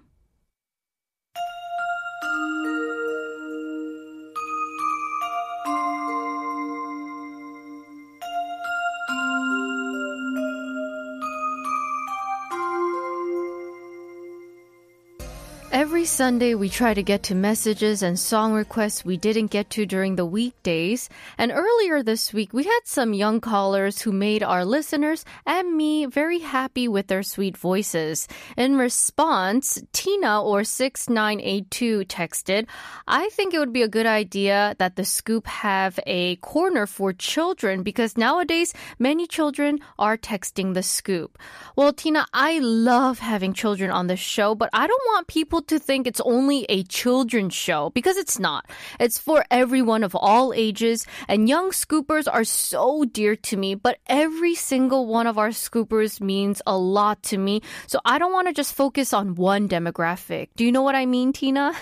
Sunday, 16.06 16.54
we 16.54 16.70
try 16.70 16.94
to 16.94 17.02
get 17.02 17.24
to 17.24 17.36
messages 17.36 18.04
and 18.04 18.20
song 18.20 18.54
requests 18.54 19.06
we 19.06 19.16
didn't 19.16 19.48
get 19.48 19.70
to 19.70 19.86
during 19.86 20.16
the 20.16 20.26
weekdays. 20.26 21.10
And 21.38 21.52
earlier 21.52 22.04
this 22.04 22.34
week, 22.34 22.54
we 22.54 22.64
had 22.64 22.82
some 22.84 23.14
young 23.14 23.40
callers 23.40 24.02
who 24.02 24.12
made 24.12 24.44
our 24.44 24.66
listeners 24.66 25.24
and 25.46 25.78
me 25.78 26.06
very 26.06 26.40
happy 26.40 26.88
with 26.88 27.08
their 27.08 27.24
sweet 27.24 27.56
voices. 27.56 28.28
In 28.58 28.76
response, 28.76 29.82
Tina 29.94 30.44
or 30.44 30.64
6982 30.64 32.06
texted, 32.06 32.68
I 33.08 33.30
think 33.30 33.54
it 33.54 33.60
would 33.60 33.74
be 33.74 33.84
a 33.84 33.88
good 33.88 34.06
idea 34.06 34.76
that 34.80 34.96
the 34.96 35.06
scoop 35.06 35.48
have 35.48 36.00
a 36.06 36.36
corner 36.38 36.86
for 36.86 37.14
children 37.14 37.84
because 37.84 38.18
nowadays 38.18 38.74
many 39.00 39.26
children 39.28 39.80
are 39.98 40.18
texting 40.18 40.74
the 40.74 40.84
scoop. 40.84 41.38
Well, 41.76 41.94
Tina, 41.94 42.26
I 42.34 42.60
love 42.60 43.20
having 43.20 43.54
children 43.54 43.90
on 43.90 44.08
the 44.08 44.18
show, 44.18 44.56
but 44.56 44.70
I 44.74 44.86
don't 44.88 45.08
want 45.08 45.28
people 45.28 45.62
to 45.62 45.80
think 45.80 45.93
it's 45.93 46.21
only 46.21 46.65
a 46.69 46.83
children's 46.85 47.55
show 47.55 47.91
because 47.91 48.17
it's 48.17 48.39
not. 48.39 48.67
It's 48.99 49.19
for 49.19 49.45
everyone 49.51 50.05
of 50.05 50.15
all 50.15 50.53
ages, 50.55 51.07
and 51.29 51.49
young 51.49 51.71
scoopers 51.71 52.27
are 52.31 52.45
so 52.45 53.05
dear 53.05 53.37
to 53.37 53.57
me, 53.57 53.75
but 53.75 53.99
every 54.07 54.55
single 54.55 55.07
one 55.07 55.27
of 55.27 55.39
our 55.39 55.51
scoopers 55.51 56.21
means 56.21 56.63
a 56.67 56.77
lot 56.77 57.23
to 57.25 57.39
me. 57.39 57.63
So 57.87 58.01
I 58.05 58.19
don't 58.19 58.33
want 58.33 58.49
to 58.49 58.55
just 58.55 58.75
focus 58.75 59.13
on 59.13 59.35
one 59.35 59.69
demographic. 59.69 60.49
Do 60.57 60.65
you 60.65 60.73
know 60.73 60.83
what 60.83 60.95
I 60.95 61.07
mean, 61.07 61.33
Tina? 61.33 61.73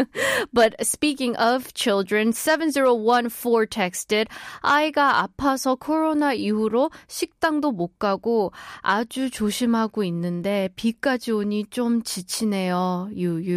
but 0.53 0.75
speaking 0.85 1.35
of 1.37 1.73
children, 1.73 2.31
7014 2.33 3.65
texted, 3.67 4.27
아이가 4.61 5.21
아파서 5.21 5.75
코로나 5.75 6.33
이후로 6.33 6.91
식당도 7.07 7.71
못 7.71 7.99
가고 7.99 8.51
아주 8.81 9.29
조심하고 9.29 10.03
있는데 10.05 10.69
비까지 10.75 11.31
오니 11.31 11.65
좀 11.69 12.03
지치네요. 12.03 13.09
유유. 13.15 13.54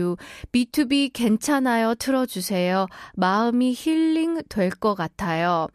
BTOB 0.52 1.12
괜찮아요. 1.14 1.96
틀어주세요. 1.96 2.88
마음이 3.16 3.74
힐링 3.74 4.42
될 4.50 4.70
것 4.72 4.96
같아요. 4.96 5.68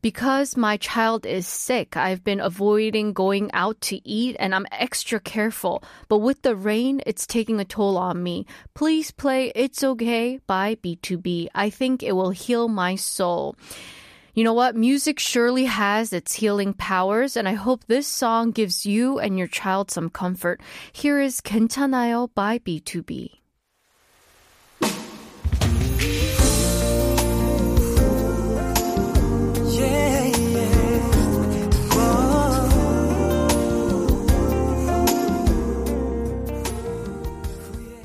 Because 0.00 0.56
my 0.56 0.76
child 0.76 1.26
is 1.26 1.44
sick, 1.46 1.96
I've 1.96 2.22
been 2.22 2.38
avoiding 2.38 3.12
going 3.12 3.50
out 3.52 3.80
to 3.90 3.98
eat 4.08 4.36
and 4.38 4.54
I'm 4.54 4.64
extra 4.70 5.18
careful. 5.18 5.82
But 6.08 6.18
with 6.18 6.42
the 6.42 6.54
rain, 6.54 7.02
it's 7.04 7.26
taking 7.26 7.58
a 7.58 7.64
toll 7.64 7.98
on 7.98 8.22
me. 8.22 8.46
Please 8.74 9.10
play 9.10 9.50
It's 9.56 9.82
Okay 9.82 10.38
by 10.46 10.76
BTOB. 10.76 11.48
I 11.52 11.68
think 11.70 12.04
it 12.04 12.12
will 12.12 12.30
heal 12.30 12.68
my 12.68 12.94
soul. 12.94 13.56
You 14.34 14.44
know 14.44 14.52
what? 14.54 14.76
Music 14.76 15.18
surely 15.18 15.64
has 15.64 16.12
its 16.12 16.32
healing 16.34 16.72
powers, 16.74 17.36
and 17.36 17.48
I 17.48 17.54
hope 17.54 17.82
this 17.88 18.06
song 18.06 18.52
gives 18.52 18.86
you 18.86 19.18
and 19.18 19.36
your 19.36 19.48
child 19.48 19.90
some 19.90 20.10
comfort. 20.10 20.60
Here 20.92 21.18
is 21.18 21.40
괜찮아요 21.40 22.30
by 22.36 22.60
BTOB. 22.60 23.37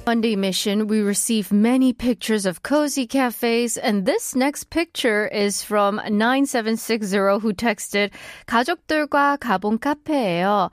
Monday 0.08 0.36
mission, 0.36 0.86
we 0.86 1.00
receive 1.00 1.52
many 1.52 1.92
pictures 1.92 2.46
of 2.46 2.62
cozy 2.62 3.06
cafes, 3.06 3.76
and 3.76 4.06
this 4.06 4.34
next 4.34 4.70
picture 4.70 5.28
is 5.28 5.62
from 5.62 6.00
9760 6.08 7.40
who 7.40 7.52
texted, 7.52 8.10
가족들과 8.46 9.36
가본 9.36 9.78
카페예요. 9.78 10.70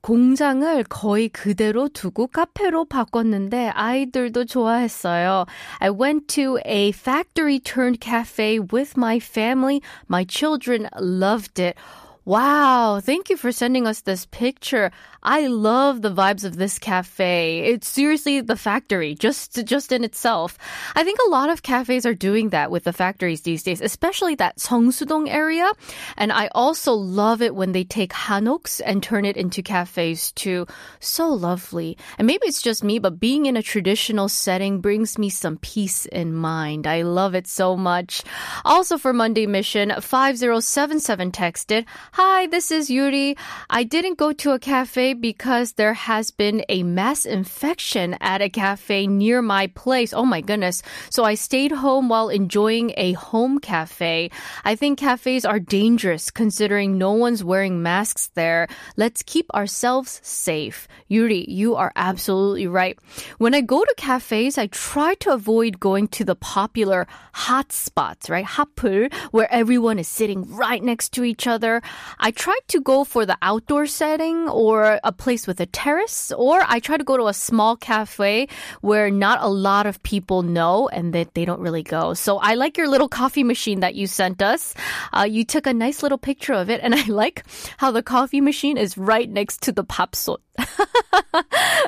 공장을 0.00 0.84
거의 0.84 1.28
그대로 1.28 1.88
두고 1.88 2.28
카페로 2.28 2.86
바꿨는데 2.88 3.72
아이들도 3.74 4.46
좋아했어요. 4.46 5.44
I 5.80 5.90
went 5.90 6.28
to 6.28 6.58
a 6.64 6.92
factory 6.92 7.58
turned 7.58 8.00
cafe 8.00 8.58
with 8.58 8.96
my 8.96 9.18
family. 9.18 9.82
My 10.08 10.24
children 10.24 10.88
loved 10.98 11.58
it. 11.60 11.76
Wow, 12.25 13.01
thank 13.01 13.29
you 13.29 13.35
for 13.35 13.51
sending 13.51 13.85
us 13.85 13.99
this 13.99 14.25
picture. 14.27 14.91
I 15.23 15.47
love 15.47 16.01
the 16.01 16.11
vibes 16.11 16.45
of 16.45 16.55
this 16.55 16.79
cafe. 16.79 17.59
It's 17.59 17.87
seriously 17.87 18.39
the 18.39 18.55
factory, 18.55 19.13
just 19.13 19.65
just 19.65 19.91
in 19.91 20.05
itself. 20.05 20.57
I 20.95 21.03
think 21.03 21.19
a 21.19 21.29
lot 21.29 21.49
of 21.49 21.63
cafes 21.63 22.05
are 22.05 22.13
doing 22.13 22.49
that 22.49 22.71
with 22.71 22.85
the 22.85 22.93
factories 22.93 23.41
these 23.41 23.63
days, 23.63 23.81
especially 23.81 24.35
that 24.35 24.57
Seongsudong 24.57 25.29
area. 25.29 25.69
And 26.15 26.31
I 26.31 26.47
also 26.53 26.93
love 26.93 27.41
it 27.41 27.55
when 27.55 27.73
they 27.73 27.83
take 27.83 28.13
hanoks 28.13 28.81
and 28.85 29.03
turn 29.03 29.25
it 29.25 29.35
into 29.35 29.61
cafes 29.61 30.31
too. 30.31 30.65
So 31.01 31.29
lovely. 31.29 31.97
And 32.17 32.25
maybe 32.25 32.47
it's 32.47 32.61
just 32.61 32.85
me, 32.85 32.99
but 32.99 33.19
being 33.19 33.47
in 33.47 33.57
a 33.57 33.63
traditional 33.63 34.29
setting 34.29 34.79
brings 34.79 35.17
me 35.17 35.29
some 35.29 35.57
peace 35.57 36.05
in 36.05 36.33
mind. 36.33 36.87
I 36.87 37.01
love 37.01 37.35
it 37.35 37.47
so 37.47 37.75
much. 37.75 38.23
Also 38.63 38.97
for 38.97 39.13
Monday 39.13 39.45
Mission, 39.45 39.89
5077 39.89 41.31
texted, 41.31 41.85
Hi, 42.15 42.45
this 42.45 42.69
is 42.69 42.91
Yuri. 42.91 43.35
I 43.71 43.83
didn't 43.83 44.19
go 44.19 44.33
to 44.33 44.51
a 44.51 44.59
cafe 44.59 45.15
because 45.15 45.73
there 45.73 45.95
has 45.95 46.29
been 46.29 46.63
a 46.69 46.83
mass 46.83 47.25
infection 47.25 48.15
at 48.21 48.39
a 48.39 48.49
cafe 48.49 49.07
near 49.07 49.41
my 49.41 49.65
place. 49.65 50.13
Oh 50.13 50.23
my 50.23 50.41
goodness. 50.41 50.83
So 51.09 51.23
I 51.23 51.33
stayed 51.33 51.71
home 51.71 52.09
while 52.09 52.29
enjoying 52.29 52.93
a 52.97 53.13
home 53.13 53.57
cafe. 53.57 54.29
I 54.63 54.75
think 54.75 54.99
cafes 54.99 55.43
are 55.43 55.59
dangerous 55.59 56.29
considering 56.29 56.99
no 56.99 57.13
one's 57.13 57.43
wearing 57.43 57.81
masks 57.81 58.29
there. 58.35 58.67
Let's 58.95 59.23
keep 59.23 59.49
ourselves 59.51 60.21
safe. 60.21 60.87
Yuri, 61.07 61.49
you 61.49 61.73
are 61.73 61.91
absolutely 61.95 62.67
right. 62.67 62.95
When 63.39 63.55
I 63.55 63.61
go 63.61 63.83
to 63.83 63.93
cafes, 63.97 64.59
I 64.59 64.67
try 64.67 65.15
to 65.15 65.33
avoid 65.33 65.79
going 65.79 66.09
to 66.09 66.23
the 66.23 66.35
popular 66.35 67.07
hot 67.33 67.71
spots, 67.71 68.29
right? 68.29 68.45
핫플, 68.45 69.11
where 69.31 69.51
everyone 69.51 69.97
is 69.97 70.07
sitting 70.07 70.45
right 70.53 70.83
next 70.83 71.09
to 71.13 71.23
each 71.23 71.47
other. 71.47 71.81
I 72.19 72.31
try 72.31 72.57
to 72.69 72.81
go 72.81 73.03
for 73.03 73.25
the 73.25 73.37
outdoor 73.41 73.87
setting 73.87 74.47
or 74.49 74.99
a 75.03 75.11
place 75.11 75.47
with 75.47 75.59
a 75.59 75.65
terrace, 75.65 76.31
or 76.31 76.63
I 76.67 76.79
try 76.79 76.97
to 76.97 77.03
go 77.03 77.17
to 77.17 77.27
a 77.27 77.33
small 77.33 77.75
cafe 77.75 78.47
where 78.81 79.09
not 79.09 79.41
a 79.41 79.47
lot 79.47 79.85
of 79.85 80.01
people 80.03 80.41
know 80.41 80.87
and 80.89 81.13
that 81.13 81.33
they 81.33 81.45
don't 81.45 81.59
really 81.59 81.83
go. 81.83 82.13
So 82.13 82.37
I 82.37 82.55
like 82.55 82.77
your 82.77 82.87
little 82.87 83.09
coffee 83.09 83.43
machine 83.43 83.81
that 83.81 83.95
you 83.95 84.07
sent 84.07 84.41
us. 84.41 84.73
Uh, 85.11 85.27
you 85.29 85.43
took 85.43 85.67
a 85.67 85.73
nice 85.73 86.03
little 86.03 86.17
picture 86.17 86.53
of 86.53 86.69
it, 86.69 86.81
and 86.83 86.95
I 87.01 87.05
like 87.05 87.43
how 87.77 87.91
the 87.91 88.03
coffee 88.03 88.41
machine 88.41 88.77
is 88.77 88.97
right 88.97 89.29
next 89.29 89.61
to 89.63 89.71
the 89.71 89.83
papsot. 89.83 90.37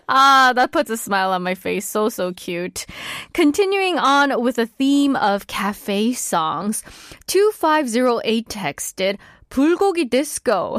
ah, 0.09 0.53
that 0.55 0.71
puts 0.71 0.89
a 0.89 0.97
smile 0.97 1.31
on 1.31 1.43
my 1.43 1.55
face. 1.55 1.87
So, 1.87 2.09
so 2.09 2.33
cute. 2.33 2.85
Continuing 3.33 3.97
on 3.97 4.41
with 4.41 4.55
the 4.55 4.65
theme 4.65 5.15
of 5.15 5.47
cafe 5.47 6.13
songs, 6.13 6.83
2508 7.27 8.47
texted, 8.47 9.17
불고기 9.49 10.09
disco. 10.09 10.77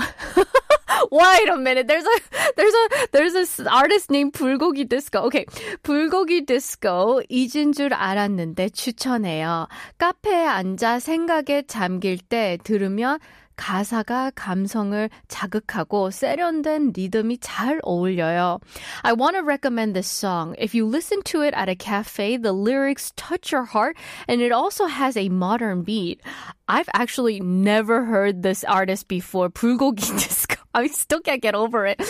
Wait 1.11 1.48
a 1.48 1.57
minute. 1.57 1.87
There's 1.87 2.05
a 2.05 2.20
there's 2.57 2.74
a 2.74 3.07
there's 3.12 3.35
a 3.35 3.70
artist 3.70 4.11
named 4.11 4.33
불고기 4.33 4.88
disco. 4.88 5.20
Okay. 5.26 5.44
불고기 5.83 6.46
disco 6.46 7.20
잊은 7.29 7.72
줄 7.72 7.92
알았는데 7.92 8.70
추천해요. 8.70 9.68
카페에 9.98 10.46
앉아 10.46 11.00
생각에 11.00 11.62
잠길 11.66 12.18
때 12.18 12.59
들으면 12.64 13.18
가사가 13.56 14.32
감성을 14.34 15.10
자극하고 15.28 16.10
세련된 16.10 16.93
리듬이 16.95 17.38
잘 17.39 17.80
어울려요. 17.84 18.60
I 19.04 19.13
want 19.13 19.36
to 19.36 19.43
recommend 19.43 19.93
this 19.93 20.08
song. 20.08 20.56
If 20.58 20.74
you 20.74 20.86
listen 20.86 21.21
to 21.26 21.41
it 21.41 21.54
at 21.54 21.69
a 21.69 21.76
cafe, 21.76 22.38
the 22.38 22.54
lyrics 22.54 23.12
touch 23.15 23.52
your 23.52 23.65
heart 23.65 23.97
and 24.28 24.41
it 24.41 24.52
also 24.52 24.88
has 24.88 25.15
a 25.15 25.30
modern 25.30 25.84
beat. 25.84 26.21
I've 26.67 26.89
actually 26.93 27.39
never 27.39 28.06
heard 28.06 28.41
this 28.41 28.63
artist 28.63 29.08
before. 29.08 29.50
불고기 29.50 30.17
disco. 30.17 30.56
I 30.74 30.88
still 30.88 31.19
can't 31.19 31.41
get 31.41 31.54
over 31.54 31.86
it. 31.86 32.02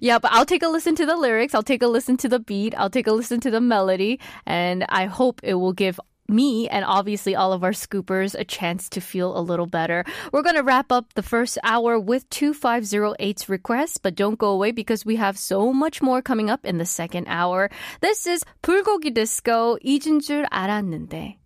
Yeah, 0.00 0.18
but 0.18 0.30
I'll 0.32 0.44
take 0.44 0.62
a 0.62 0.68
listen 0.68 0.94
to 0.96 1.06
the 1.06 1.16
lyrics. 1.16 1.54
I'll 1.54 1.62
take 1.62 1.82
a 1.82 1.88
listen 1.88 2.18
to 2.18 2.28
the 2.28 2.38
beat. 2.38 2.74
I'll 2.76 2.90
take 2.90 3.06
a 3.06 3.12
listen 3.12 3.40
to 3.40 3.50
the 3.50 3.60
melody. 3.60 4.20
And 4.46 4.84
I 4.88 5.06
hope 5.06 5.40
it 5.42 5.54
will 5.54 5.72
give 5.72 5.98
me 6.30 6.68
and 6.68 6.84
obviously 6.84 7.34
all 7.34 7.52
of 7.52 7.64
our 7.64 7.72
scoopers 7.72 8.34
a 8.38 8.44
chance 8.44 8.88
to 8.90 9.00
feel 9.00 9.36
a 9.36 9.42
little 9.42 9.66
better. 9.66 10.04
We're 10.32 10.42
going 10.42 10.56
to 10.56 10.62
wrap 10.62 10.92
up 10.92 11.12
the 11.14 11.22
first 11.22 11.58
hour 11.62 11.98
with 11.98 12.30
2508's 12.30 13.48
requests, 13.48 13.98
but 13.98 14.14
don't 14.14 14.38
go 14.38 14.50
away 14.50 14.70
because 14.70 15.04
we 15.04 15.16
have 15.16 15.36
so 15.36 15.72
much 15.72 16.00
more 16.00 16.22
coming 16.22 16.48
up 16.48 16.64
in 16.64 16.78
the 16.78 16.86
second 16.86 17.26
hour. 17.28 17.68
This 18.00 18.26
is 18.26 18.44
불고기 18.62 19.12
disco 19.12 19.76
잊은 19.84 20.20
줄 20.20 20.46
알았는데. 20.50 21.36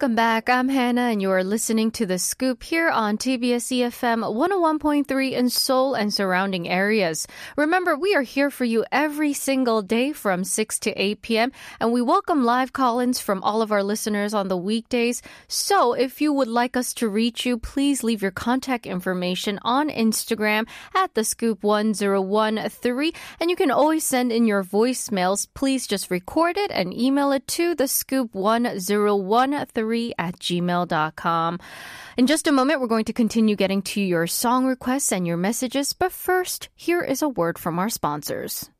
Welcome 0.00 0.16
back. 0.16 0.48
I'm 0.48 0.70
Hannah, 0.70 1.10
and 1.12 1.20
you're 1.20 1.44
listening 1.44 1.90
to 1.90 2.06
The 2.06 2.18
Scoop 2.18 2.62
here 2.62 2.88
on 2.88 3.18
TBS 3.18 3.68
EFM 3.68 4.22
101.3 4.34 5.32
in 5.32 5.50
Seoul 5.50 5.92
and 5.92 6.10
surrounding 6.10 6.66
areas. 6.66 7.26
Remember, 7.54 7.98
we 7.98 8.14
are 8.14 8.22
here 8.22 8.48
for 8.48 8.64
you 8.64 8.82
every 8.90 9.34
single 9.34 9.82
day 9.82 10.12
from 10.14 10.42
6 10.42 10.78
to 10.78 10.90
8 10.92 11.20
p.m., 11.20 11.52
and 11.80 11.92
we 11.92 12.00
welcome 12.00 12.44
live 12.44 12.72
call 12.72 12.98
ins 12.98 13.20
from 13.20 13.42
all 13.42 13.60
of 13.60 13.70
our 13.70 13.82
listeners 13.82 14.32
on 14.32 14.48
the 14.48 14.56
weekdays. 14.56 15.20
So 15.48 15.92
if 15.92 16.22
you 16.22 16.32
would 16.32 16.48
like 16.48 16.78
us 16.78 16.94
to 16.94 17.06
reach 17.06 17.44
you, 17.44 17.58
please 17.58 18.02
leave 18.02 18.22
your 18.22 18.30
contact 18.30 18.86
information 18.86 19.58
on 19.60 19.90
Instagram 19.90 20.66
at 20.96 21.12
The 21.12 21.28
Scoop1013, 21.28 23.14
and 23.38 23.50
you 23.50 23.56
can 23.56 23.70
always 23.70 24.04
send 24.04 24.32
in 24.32 24.46
your 24.46 24.64
voicemails. 24.64 25.46
Please 25.52 25.86
just 25.86 26.10
record 26.10 26.56
it 26.56 26.70
and 26.70 26.94
email 26.94 27.32
it 27.32 27.46
to 27.48 27.74
The 27.74 27.84
oh 29.84 29.89
Scoop1013 29.90 30.12
at 30.18 30.38
gmail.com. 30.38 31.58
In 32.16 32.26
just 32.26 32.46
a 32.46 32.52
moment, 32.52 32.80
we're 32.80 32.86
going 32.86 33.04
to 33.06 33.12
continue 33.12 33.56
getting 33.56 33.82
to 33.82 34.00
your 34.00 34.26
song 34.26 34.66
requests 34.66 35.12
and 35.12 35.26
your 35.26 35.36
messages, 35.36 35.92
but 35.92 36.12
first, 36.12 36.68
here 36.74 37.00
is 37.00 37.22
a 37.22 37.28
word 37.28 37.58
from 37.58 37.78
our 37.78 37.88
sponsors. 37.88 38.70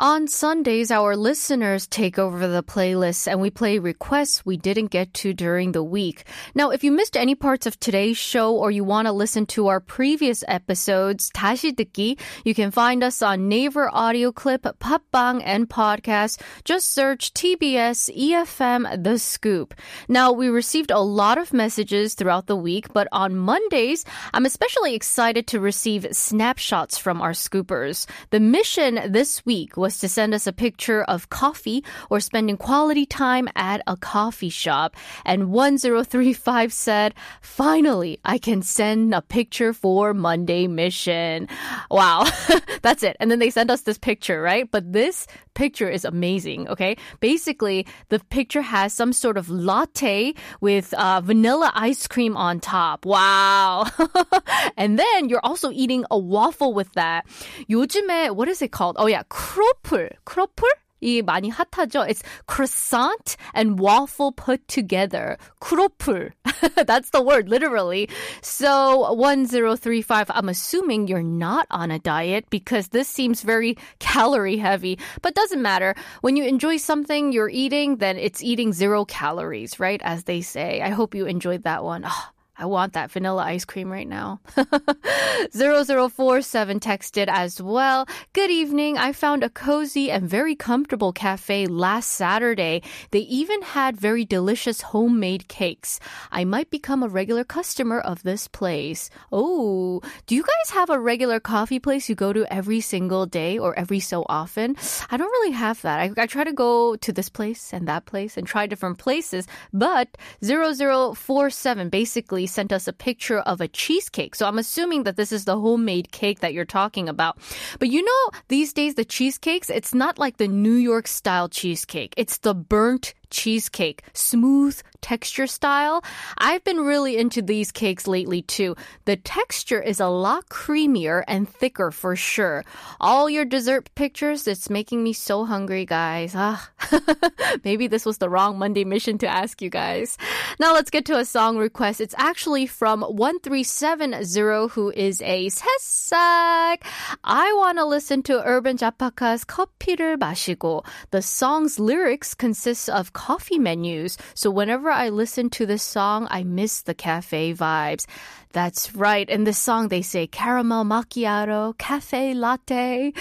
On 0.00 0.28
Sundays, 0.28 0.92
our 0.92 1.16
listeners 1.16 1.88
take 1.88 2.20
over 2.20 2.46
the 2.46 2.62
playlist 2.62 3.26
and 3.26 3.40
we 3.40 3.50
play 3.50 3.80
requests 3.80 4.46
we 4.46 4.56
didn't 4.56 4.92
get 4.92 5.12
to 5.12 5.34
during 5.34 5.72
the 5.72 5.82
week. 5.82 6.22
Now, 6.54 6.70
if 6.70 6.84
you 6.84 6.92
missed 6.92 7.16
any 7.16 7.34
parts 7.34 7.66
of 7.66 7.80
today's 7.80 8.16
show 8.16 8.54
or 8.54 8.70
you 8.70 8.84
want 8.84 9.06
to 9.08 9.12
listen 9.12 9.44
to 9.46 9.66
our 9.66 9.80
previous 9.80 10.44
episodes, 10.46 11.32
다시 11.34 11.74
듣기, 11.74 12.16
you 12.44 12.54
can 12.54 12.70
find 12.70 13.02
us 13.02 13.22
on 13.22 13.48
Naver 13.48 13.90
Audio 13.92 14.30
Clip, 14.30 14.62
Podbbang, 14.78 15.42
and 15.44 15.68
Podcast. 15.68 16.40
Just 16.62 16.92
search 16.92 17.34
TBS 17.34 18.08
EFM 18.16 19.02
The 19.02 19.18
Scoop. 19.18 19.74
Now, 20.06 20.30
we 20.30 20.46
received 20.46 20.92
a 20.92 21.00
lot 21.00 21.38
of 21.38 21.52
messages 21.52 22.14
throughout 22.14 22.46
the 22.46 22.54
week, 22.54 22.92
but 22.92 23.08
on 23.10 23.34
Mondays, 23.34 24.04
I'm 24.32 24.46
especially 24.46 24.94
excited 24.94 25.48
to 25.48 25.58
receive 25.58 26.06
snapshots 26.12 26.98
from 26.98 27.20
our 27.20 27.32
scoopers. 27.32 28.06
The 28.30 28.38
mission 28.38 29.00
this 29.10 29.44
week 29.44 29.76
was 29.76 29.87
was 29.87 29.97
to 29.99 30.07
send 30.07 30.33
us 30.33 30.47
a 30.47 30.53
picture 30.53 31.03
of 31.03 31.29
coffee 31.29 31.83
or 32.09 32.19
spending 32.19 32.57
quality 32.57 33.05
time 33.05 33.47
at 33.55 33.81
a 33.87 33.95
coffee 33.95 34.49
shop. 34.49 34.95
And 35.25 35.51
1035 35.51 36.73
said, 36.73 37.13
finally, 37.41 38.19
I 38.25 38.37
can 38.37 38.61
send 38.61 39.13
a 39.13 39.21
picture 39.21 39.73
for 39.73 40.13
Monday 40.13 40.67
mission. 40.67 41.47
Wow. 41.89 42.25
That's 42.81 43.03
it. 43.03 43.15
And 43.19 43.31
then 43.31 43.39
they 43.39 43.49
sent 43.49 43.71
us 43.71 43.81
this 43.81 43.97
picture, 43.97 44.41
right? 44.41 44.69
But 44.69 44.91
this 44.91 45.27
picture 45.53 45.89
is 45.89 46.05
amazing. 46.05 46.67
Okay. 46.67 46.97
Basically, 47.19 47.85
the 48.09 48.19
picture 48.19 48.61
has 48.61 48.93
some 48.93 49.13
sort 49.13 49.37
of 49.37 49.49
latte 49.49 50.33
with 50.61 50.93
uh, 50.93 51.21
vanilla 51.21 51.71
ice 51.75 52.07
cream 52.07 52.35
on 52.35 52.59
top. 52.59 53.05
Wow. 53.05 53.85
and 54.77 54.99
then 54.99 55.29
you're 55.29 55.43
also 55.43 55.71
eating 55.71 56.05
a 56.11 56.17
waffle 56.17 56.73
with 56.73 56.91
that. 56.93 57.25
요즘에, 57.69 58.35
what 58.35 58.47
is 58.47 58.61
it 58.61 58.71
called? 58.71 58.95
Oh 58.99 59.07
yeah, 59.07 59.23
크 59.29 59.61
로플. 59.77 60.09
크로플? 60.25 60.63
이 61.03 61.21
많이 61.21 61.51
핫하죠. 61.51 62.07
It's 62.07 62.23
croissant 62.47 63.35
and 63.53 63.77
waffle 63.77 64.31
put 64.31 64.65
together. 64.67 65.37
크로플. 65.59 66.31
That's 66.87 67.09
the 67.09 67.21
word, 67.21 67.49
literally. 67.49 68.07
So 68.41 69.11
1035, 69.13 70.31
I'm 70.31 70.47
assuming 70.47 71.07
you're 71.07 71.21
not 71.21 71.67
on 71.69 71.91
a 71.91 71.99
diet 71.99 72.45
because 72.49 72.87
this 72.87 73.09
seems 73.09 73.41
very 73.41 73.75
calorie 73.99 74.57
heavy, 74.57 74.97
but 75.21 75.35
doesn't 75.35 75.61
matter. 75.61 75.93
When 76.21 76.37
you 76.37 76.45
enjoy 76.45 76.77
something 76.77 77.33
you're 77.33 77.49
eating, 77.49 77.97
then 77.97 78.17
it's 78.17 78.41
eating 78.41 78.71
zero 78.71 79.03
calories, 79.03 79.79
right? 79.81 80.01
As 80.05 80.23
they 80.23 80.39
say. 80.39 80.81
I 80.81 80.89
hope 80.89 81.13
you 81.13 81.25
enjoyed 81.25 81.63
that 81.63 81.83
one. 81.83 82.05
Oh, 82.07 82.29
I 82.60 82.66
want 82.66 82.94
that 82.94 83.12
vanilla 83.12 83.44
ice 83.44 83.64
cream 83.64 83.88
right 83.88 84.08
now. 84.08 84.40
0047 85.52 86.80
texted 86.80 87.28
as 87.28 87.62
well. 87.62 88.08
Good 88.32 88.50
evening. 88.50 88.98
I 88.98 89.12
found 89.12 89.44
a 89.44 89.48
cozy 89.48 90.10
and 90.10 90.28
very 90.28 90.56
comfortable 90.56 91.12
cafe 91.12 91.66
last 91.66 92.10
Saturday. 92.10 92.82
They 93.12 93.20
even 93.20 93.62
had 93.62 93.96
very 93.96 94.24
delicious 94.24 94.80
homemade 94.80 95.46
cakes. 95.46 96.00
I 96.32 96.44
might 96.44 96.68
become 96.68 97.04
a 97.04 97.08
regular 97.08 97.44
customer 97.44 98.00
of 98.00 98.24
this 98.24 98.48
place. 98.48 99.08
Oh, 99.30 100.00
do 100.26 100.34
you 100.34 100.42
guys 100.42 100.70
have 100.70 100.90
a 100.90 100.98
regular 100.98 101.38
coffee 101.38 101.78
place 101.78 102.08
you 102.08 102.16
go 102.16 102.32
to 102.32 102.44
every 102.52 102.80
single 102.80 103.24
day 103.26 103.56
or 103.56 103.78
every 103.78 104.00
so 104.00 104.26
often? 104.28 104.76
I 105.12 105.16
don't 105.16 105.30
really 105.30 105.52
have 105.52 105.80
that. 105.82 106.00
I, 106.00 106.10
I 106.22 106.26
try 106.26 106.42
to 106.42 106.52
go 106.52 106.96
to 106.96 107.12
this 107.12 107.28
place 107.28 107.72
and 107.72 107.86
that 107.86 108.06
place 108.06 108.36
and 108.36 108.48
try 108.48 108.66
different 108.66 108.98
places, 108.98 109.46
but 109.72 110.08
0047 110.42 111.88
basically 111.88 112.47
sent 112.48 112.72
us 112.72 112.88
a 112.88 112.92
picture 112.92 113.38
of 113.38 113.60
a 113.60 113.68
cheesecake. 113.68 114.34
So 114.34 114.48
I'm 114.48 114.58
assuming 114.58 115.04
that 115.04 115.16
this 115.16 115.30
is 115.30 115.44
the 115.44 115.60
homemade 115.60 116.10
cake 116.10 116.40
that 116.40 116.52
you're 116.52 116.64
talking 116.64 117.08
about. 117.08 117.38
But 117.78 117.90
you 117.90 118.02
know, 118.02 118.38
these 118.48 118.72
days 118.72 118.96
the 118.96 119.04
cheesecakes, 119.04 119.70
it's 119.70 119.94
not 119.94 120.18
like 120.18 120.38
the 120.38 120.48
New 120.48 120.74
York 120.74 121.06
style 121.06 121.48
cheesecake. 121.48 122.14
It's 122.16 122.38
the 122.38 122.54
burnt 122.54 123.14
cheesecake, 123.30 124.02
smooth 124.14 124.80
texture 125.00 125.46
style. 125.46 126.02
I've 126.38 126.64
been 126.64 126.80
really 126.80 127.16
into 127.16 127.42
these 127.42 127.72
cakes 127.72 128.06
lately 128.06 128.42
too. 128.42 128.76
The 129.04 129.16
texture 129.16 129.80
is 129.80 130.00
a 130.00 130.08
lot 130.08 130.48
creamier 130.48 131.24
and 131.26 131.48
thicker 131.48 131.90
for 131.90 132.16
sure. 132.16 132.64
All 133.00 133.30
your 133.30 133.44
dessert 133.44 133.90
pictures, 133.94 134.46
it's 134.46 134.70
making 134.70 135.02
me 135.02 135.12
so 135.12 135.44
hungry, 135.44 135.84
guys. 135.84 136.32
Ah. 136.34 136.70
Maybe 137.64 137.86
this 137.86 138.04
was 138.04 138.18
the 138.18 138.28
wrong 138.28 138.58
Monday 138.58 138.84
mission 138.84 139.18
to 139.18 139.26
ask 139.26 139.62
you 139.62 139.70
guys. 139.70 140.18
Now 140.58 140.74
let's 140.74 140.90
get 140.90 141.04
to 141.06 141.18
a 141.18 141.24
song 141.24 141.58
request. 141.58 142.00
It's 142.00 142.14
actually 142.18 142.66
from 142.66 143.02
1370 143.02 144.68
who 144.72 144.90
is 144.90 145.20
a 145.22 145.46
sesak. 145.46 146.82
I 147.24 147.52
want 147.56 147.78
to 147.78 147.84
listen 147.84 148.22
to 148.24 148.42
Urban 148.44 148.76
Zakapa's 148.78 149.44
커피를 149.44 150.18
마시고. 150.18 150.84
The 151.10 151.22
song's 151.22 151.78
lyrics 151.78 152.34
consists 152.34 152.88
of 152.88 153.12
coffee 153.12 153.58
menus. 153.58 154.18
So 154.34 154.50
whenever 154.50 154.87
whenever 154.88 155.04
I 155.04 155.10
listen 155.10 155.50
to 155.50 155.66
this 155.66 155.82
song, 155.82 156.26
I 156.30 156.44
miss 156.44 156.82
the 156.82 156.94
cafe 156.94 157.52
vibes. 157.52 158.06
That's 158.52 158.94
right. 158.94 159.28
In 159.28 159.44
this 159.44 159.58
song, 159.58 159.88
they 159.88 160.02
say 160.02 160.26
caramel 160.26 160.84
macchiato, 160.84 161.76
cafe 161.76 162.32
latte. 162.34 163.12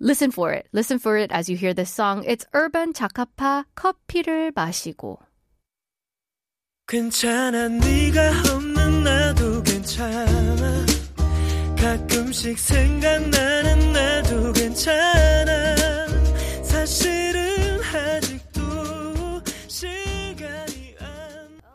Listen 0.00 0.30
for 0.30 0.52
it. 0.52 0.68
Listen 0.72 0.98
for 0.98 1.16
it 1.16 1.32
as 1.32 1.48
you 1.48 1.56
hear 1.56 1.72
this 1.72 1.90
song. 1.90 2.24
It's 2.26 2.44
Urban 2.52 2.92
Zakapa 2.92 3.64
커피를 3.74 4.52
마시고. 4.52 5.18
괜찮아, 6.86 7.68
네가 7.68 8.52
없는 8.52 9.04
나도 9.04 9.62
괜찮아. 9.62 10.26
가끔씩 11.80 12.58
생각나는 12.58 13.92
나도 13.92 14.52
괜찮아. 14.52 15.33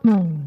Oh. 0.06 0.40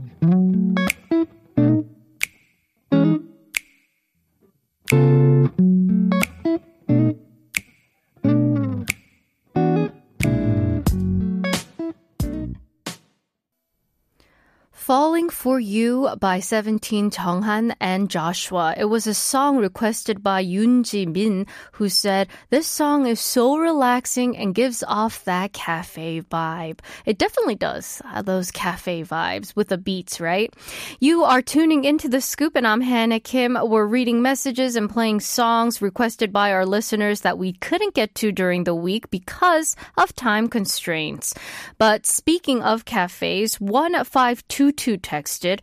Falling 14.92 15.30
for 15.30 15.58
You 15.58 16.10
by 16.20 16.40
17 16.40 17.10
Jeonghan 17.12 17.74
and 17.80 18.10
Joshua. 18.10 18.74
It 18.76 18.84
was 18.84 19.06
a 19.06 19.14
song 19.14 19.56
requested 19.56 20.22
by 20.22 20.44
Yoon 20.44 20.82
Ji 20.84 21.06
Min 21.06 21.46
who 21.72 21.88
said, 21.88 22.28
This 22.50 22.66
song 22.66 23.06
is 23.06 23.18
so 23.18 23.56
relaxing 23.56 24.36
and 24.36 24.54
gives 24.54 24.84
off 24.86 25.24
that 25.24 25.54
cafe 25.54 26.20
vibe. 26.20 26.80
It 27.06 27.16
definitely 27.16 27.54
does. 27.54 28.02
uh, 28.04 28.20
Those 28.20 28.50
cafe 28.50 29.02
vibes 29.02 29.56
with 29.56 29.68
the 29.68 29.78
beats, 29.78 30.20
right? 30.20 30.52
You 31.00 31.24
are 31.24 31.40
tuning 31.40 31.84
into 31.84 32.10
the 32.10 32.20
scoop 32.20 32.54
and 32.54 32.66
I'm 32.66 32.82
Hannah 32.82 33.18
Kim. 33.18 33.56
We're 33.62 33.86
reading 33.86 34.20
messages 34.20 34.76
and 34.76 34.90
playing 34.90 35.20
songs 35.20 35.80
requested 35.80 36.34
by 36.34 36.52
our 36.52 36.66
listeners 36.66 37.22
that 37.22 37.38
we 37.38 37.54
couldn't 37.54 37.94
get 37.94 38.14
to 38.16 38.30
during 38.30 38.64
the 38.64 38.74
week 38.74 39.08
because 39.08 39.74
of 39.96 40.14
time 40.14 40.48
constraints. 40.48 41.32
But 41.78 42.04
speaking 42.04 42.60
of 42.60 42.84
cafes, 42.84 43.58
1522 43.58 44.81
texted, 44.98 45.60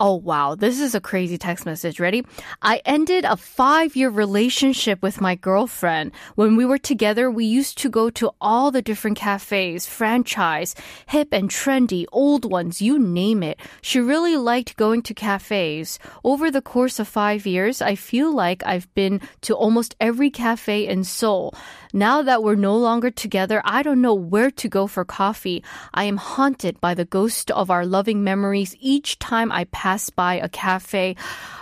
Oh 0.00 0.14
wow, 0.14 0.54
this 0.54 0.78
is 0.78 0.94
a 0.94 1.00
crazy 1.00 1.38
text 1.38 1.66
message. 1.66 1.98
Ready? 1.98 2.24
I 2.62 2.80
ended 2.84 3.24
a 3.24 3.36
five 3.36 3.96
year 3.96 4.10
relationship 4.10 5.02
with 5.02 5.20
my 5.20 5.34
girlfriend. 5.34 6.12
When 6.36 6.54
we 6.54 6.64
were 6.64 6.78
together, 6.78 7.28
we 7.28 7.46
used 7.46 7.78
to 7.78 7.88
go 7.88 8.08
to 8.10 8.30
all 8.40 8.70
the 8.70 8.80
different 8.80 9.18
cafes, 9.18 9.86
franchise, 9.86 10.76
hip 11.08 11.30
and 11.32 11.50
trendy, 11.50 12.06
old 12.12 12.44
ones, 12.44 12.80
you 12.80 12.96
name 12.96 13.42
it. 13.42 13.58
She 13.82 13.98
really 13.98 14.36
liked 14.36 14.76
going 14.76 15.02
to 15.02 15.14
cafes. 15.14 15.98
Over 16.22 16.48
the 16.48 16.62
course 16.62 17.00
of 17.00 17.08
five 17.08 17.44
years, 17.44 17.82
I 17.82 17.96
feel 17.96 18.32
like 18.32 18.64
I've 18.64 18.86
been 18.94 19.20
to 19.40 19.56
almost 19.56 19.96
every 19.98 20.30
cafe 20.30 20.86
in 20.86 21.02
Seoul. 21.02 21.56
Now 21.92 22.22
that 22.22 22.44
we're 22.44 22.54
no 22.54 22.76
longer 22.76 23.10
together, 23.10 23.62
I 23.64 23.82
don't 23.82 24.02
know 24.02 24.14
where 24.14 24.52
to 24.52 24.68
go 24.68 24.86
for 24.86 25.04
coffee. 25.04 25.64
I 25.92 26.04
am 26.04 26.18
haunted 26.18 26.80
by 26.80 26.94
the 26.94 27.06
ghost 27.06 27.50
of 27.50 27.70
our 27.70 27.84
loving 27.84 28.22
memories 28.22 28.76
each 28.78 29.18
time 29.18 29.50
I 29.50 29.64
pass 29.64 29.87
by 30.14 30.34
a 30.34 30.48
cafe. 30.48 31.16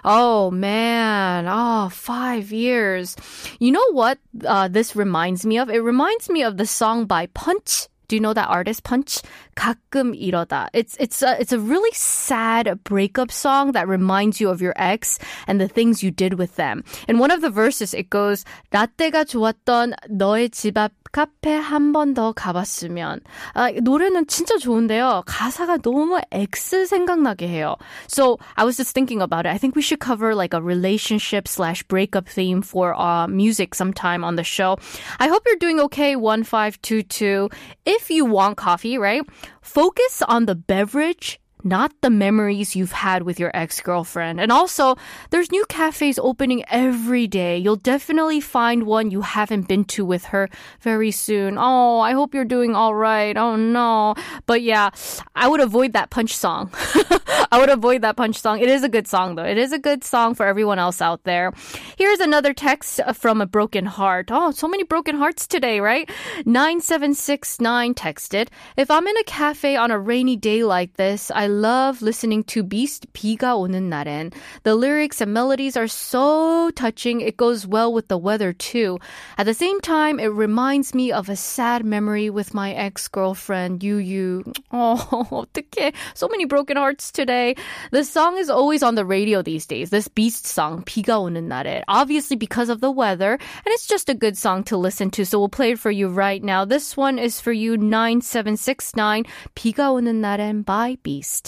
Oh 0.04 0.50
man, 0.50 1.46
oh, 1.48 1.88
five 1.88 2.50
years. 2.52 3.16
You 3.58 3.72
know 3.72 3.92
what 3.92 4.18
uh, 4.44 4.68
this 4.68 4.96
reminds 4.96 5.46
me 5.46 5.58
of? 5.58 5.70
It 5.70 5.78
reminds 5.78 6.28
me 6.28 6.42
of 6.42 6.56
the 6.56 6.66
song 6.66 7.06
by 7.06 7.26
Punch. 7.26 7.88
Do 8.07 8.15
you 8.17 8.21
know 8.21 8.33
that 8.33 8.49
artist 8.49 8.83
Punch? 8.83 9.21
가끔 9.55 10.13
이러다. 10.13 10.67
It's 10.73 10.97
it's 10.99 11.21
a, 11.23 11.39
it's 11.39 11.53
a 11.53 11.59
really 11.59 11.91
sad 11.93 12.83
breakup 12.83 13.31
song 13.31 13.71
that 13.71 13.87
reminds 13.87 14.41
you 14.41 14.49
of 14.49 14.61
your 14.61 14.73
ex 14.75 15.17
and 15.47 15.61
the 15.61 15.69
things 15.69 16.03
you 16.03 16.11
did 16.11 16.33
with 16.33 16.57
them. 16.57 16.83
In 17.07 17.19
one 17.19 17.31
of 17.31 17.39
the 17.39 17.49
verses, 17.49 17.93
it 17.93 18.09
goes 18.09 18.43
라떼가 18.73 19.23
좋았던 19.23 19.93
너의 20.09 20.49
집 20.49 20.75
앞 20.75 20.91
카페 21.11 21.51
한 21.59 21.91
번 21.91 22.13
더 22.13 22.31
가봤으면. 22.31 23.19
아, 23.53 23.69
노래는 23.71 24.27
진짜 24.27 24.57
좋은데요. 24.57 25.23
가사가 25.25 25.77
너무 25.77 26.21
엑스 26.31 26.85
생각나게 26.85 27.49
해요. 27.49 27.75
So 28.07 28.37
I 28.55 28.63
was 28.63 28.77
just 28.77 28.93
thinking 28.93 29.21
about 29.21 29.45
it. 29.45 29.51
I 29.51 29.57
think 29.57 29.75
we 29.75 29.81
should 29.81 29.99
cover 29.99 30.33
like 30.33 30.53
a 30.53 30.61
relationship 30.61 31.49
slash 31.49 31.83
breakup 31.83 32.29
theme 32.29 32.61
for 32.61 32.95
uh, 32.95 33.27
music 33.27 33.75
sometime 33.75 34.23
on 34.23 34.37
the 34.37 34.45
show. 34.45 34.77
I 35.19 35.27
hope 35.27 35.43
you're 35.45 35.59
doing 35.59 35.81
okay. 35.91 36.15
One 36.15 36.43
five 36.43 36.81
two 36.81 37.03
two. 37.03 37.49
If 37.85 37.94
you 38.10 38.24
want 38.24 38.56
coffee, 38.56 38.98
right? 38.98 39.22
Focus 39.62 40.22
on 40.28 40.46
the 40.46 40.54
beverage 40.54 41.40
not 41.64 41.92
the 42.00 42.10
memories 42.10 42.76
you've 42.76 42.92
had 42.92 43.22
with 43.22 43.40
your 43.40 43.50
ex-girlfriend. 43.54 44.40
And 44.40 44.52
also, 44.52 44.96
there's 45.30 45.50
new 45.50 45.64
cafes 45.66 46.18
opening 46.18 46.64
every 46.68 47.26
day. 47.26 47.58
You'll 47.58 47.76
definitely 47.76 48.40
find 48.40 48.84
one 48.84 49.10
you 49.10 49.22
haven't 49.22 49.68
been 49.68 49.84
to 49.86 50.04
with 50.04 50.26
her 50.26 50.48
very 50.80 51.10
soon. 51.10 51.56
Oh, 51.58 52.00
I 52.00 52.12
hope 52.12 52.34
you're 52.34 52.44
doing 52.44 52.74
all 52.74 52.94
right. 52.94 53.36
Oh 53.36 53.56
no. 53.56 54.14
But 54.46 54.62
yeah, 54.62 54.90
I 55.34 55.48
would 55.48 55.60
avoid 55.60 55.92
that 55.94 56.10
punch 56.10 56.36
song. 56.36 56.70
I 57.52 57.58
would 57.58 57.70
avoid 57.70 58.02
that 58.02 58.16
punch 58.16 58.40
song. 58.40 58.60
It 58.60 58.68
is 58.68 58.82
a 58.82 58.88
good 58.88 59.06
song 59.06 59.34
though. 59.34 59.44
It 59.44 59.58
is 59.58 59.72
a 59.72 59.78
good 59.78 60.04
song 60.04 60.34
for 60.34 60.46
everyone 60.46 60.78
else 60.78 61.00
out 61.00 61.24
there. 61.24 61.52
Here's 61.96 62.20
another 62.20 62.52
text 62.52 63.00
from 63.14 63.40
a 63.40 63.46
broken 63.46 63.86
heart. 63.86 64.30
Oh, 64.30 64.50
so 64.50 64.68
many 64.68 64.84
broken 64.84 65.16
hearts 65.16 65.46
today, 65.46 65.80
right? 65.80 66.10
9769 66.44 67.94
texted, 67.94 68.48
If 68.76 68.90
I'm 68.90 69.06
in 69.06 69.16
a 69.16 69.24
cafe 69.24 69.76
on 69.76 69.90
a 69.90 69.98
rainy 69.98 70.36
day 70.36 70.64
like 70.64 70.94
this, 70.94 71.30
I 71.30 71.45
love 71.45 72.01
listening 72.01 72.43
to 72.45 72.63
Beast 72.63 73.05
비가 73.13 73.53
오는 73.55 73.89
날엔. 73.89 74.31
The 74.63 74.75
lyrics 74.75 75.21
and 75.21 75.33
melodies 75.33 75.77
are 75.77 75.87
so 75.87 76.71
touching. 76.71 77.21
It 77.21 77.37
goes 77.37 77.67
well 77.67 77.93
with 77.93 78.07
the 78.07 78.17
weather 78.17 78.53
too. 78.53 78.97
At 79.37 79.45
the 79.45 79.53
same 79.53 79.79
time, 79.81 80.19
it 80.19 80.31
reminds 80.31 80.95
me 80.95 81.11
of 81.11 81.29
a 81.29 81.35
sad 81.35 81.85
memory 81.85 82.29
with 82.29 82.53
my 82.53 82.73
ex-girlfriend, 82.73 83.83
Yu 83.83 83.97
Yu. 83.97 84.43
Oh, 84.71 84.97
어떡해. 85.29 85.93
So 86.13 86.27
many 86.27 86.45
broken 86.45 86.77
hearts 86.77 87.11
today. 87.11 87.55
The 87.91 88.03
song 88.03 88.37
is 88.37 88.49
always 88.49 88.81
on 88.81 88.95
the 88.95 89.05
radio 89.05 89.41
these 89.41 89.65
days. 89.65 89.89
This 89.89 90.07
Beast 90.07 90.47
song, 90.47 90.83
비가 90.83 91.19
오는 91.19 91.47
날에. 91.47 91.83
Obviously 91.87 92.37
because 92.37 92.69
of 92.69 92.81
the 92.81 92.91
weather, 92.91 93.33
and 93.33 93.73
it's 93.73 93.87
just 93.87 94.09
a 94.09 94.15
good 94.15 94.37
song 94.37 94.63
to 94.63 94.77
listen 94.77 95.09
to. 95.11 95.25
So 95.25 95.39
we'll 95.39 95.49
play 95.49 95.71
it 95.71 95.79
for 95.79 95.91
you 95.91 96.07
right 96.07 96.43
now. 96.43 96.65
This 96.65 96.95
one 96.95 97.19
is 97.19 97.39
for 97.39 97.51
you, 97.51 97.77
9769, 97.77 99.25
비가 99.55 99.91
오는 99.91 100.21
날엔 100.21 100.63
by 100.65 100.97
Beast. 101.03 101.44